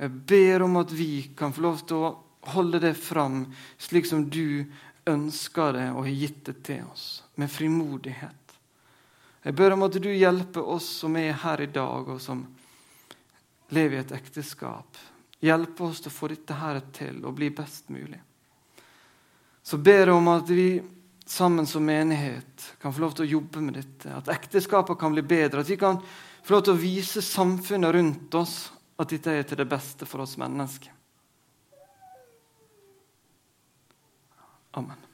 Jeg 0.00 0.10
ber 0.26 0.64
om 0.66 0.80
at 0.80 0.90
vi 0.90 1.30
kan 1.38 1.54
få 1.54 1.62
lov 1.62 1.84
til 1.86 2.02
å 2.02 2.08
holde 2.56 2.80
det 2.82 2.96
fram 2.98 3.44
slik 3.78 4.08
som 4.10 4.24
du 4.26 4.64
ønsker 5.06 5.76
det 5.76 5.84
og 5.92 6.08
har 6.08 6.16
gitt 6.24 6.40
det 6.48 6.54
til 6.66 6.88
oss, 6.90 7.04
med 7.38 7.52
frimodighet. 7.54 8.56
Jeg 9.44 9.54
ber 9.60 9.76
om 9.76 9.84
at 9.86 10.00
du 10.02 10.08
hjelper 10.10 10.72
oss 10.74 10.88
som 11.04 11.14
er 11.20 11.38
her 11.44 11.62
i 11.62 11.70
dag, 11.70 12.10
og 12.10 12.18
som 12.20 12.42
lever 13.70 14.00
i 14.00 14.02
et 14.02 14.16
ekteskap. 14.18 14.98
Hjelpe 15.38 15.86
oss 15.86 16.02
til 16.02 16.10
å 16.10 16.16
få 16.16 16.32
dette 16.34 16.58
her 16.58 16.82
til 16.98 17.22
og 17.22 17.38
bli 17.38 17.52
best 17.54 17.94
mulig. 17.94 18.18
Så 19.62 19.78
ber 19.78 20.06
jeg 20.06 20.14
om 20.16 20.28
at 20.32 20.48
vi 20.50 20.82
sammen 21.30 21.66
som 21.66 21.84
menighet 21.86 22.64
kan 22.82 22.92
få 22.92 23.04
lov 23.04 23.12
til 23.16 23.26
å 23.26 23.32
jobbe 23.36 23.62
med 23.62 23.76
dette. 23.78 24.10
At 24.14 24.30
ekteskapet 24.32 24.98
kan 24.98 25.14
bli 25.14 25.22
bedre. 25.22 25.62
At 25.62 25.70
vi 25.70 25.78
kan 25.80 26.00
få 26.42 26.56
lov 26.56 26.64
til 26.66 26.74
å 26.74 26.80
vise 26.80 27.22
samfunnet 27.22 27.94
rundt 27.94 28.34
oss 28.40 28.56
at 29.00 29.12
dette 29.12 29.36
er 29.36 29.46
til 29.48 29.60
det 29.60 29.68
beste 29.70 30.08
for 30.08 30.24
oss 30.24 30.36
mennesker. 30.40 30.92
Amen. 34.78 35.09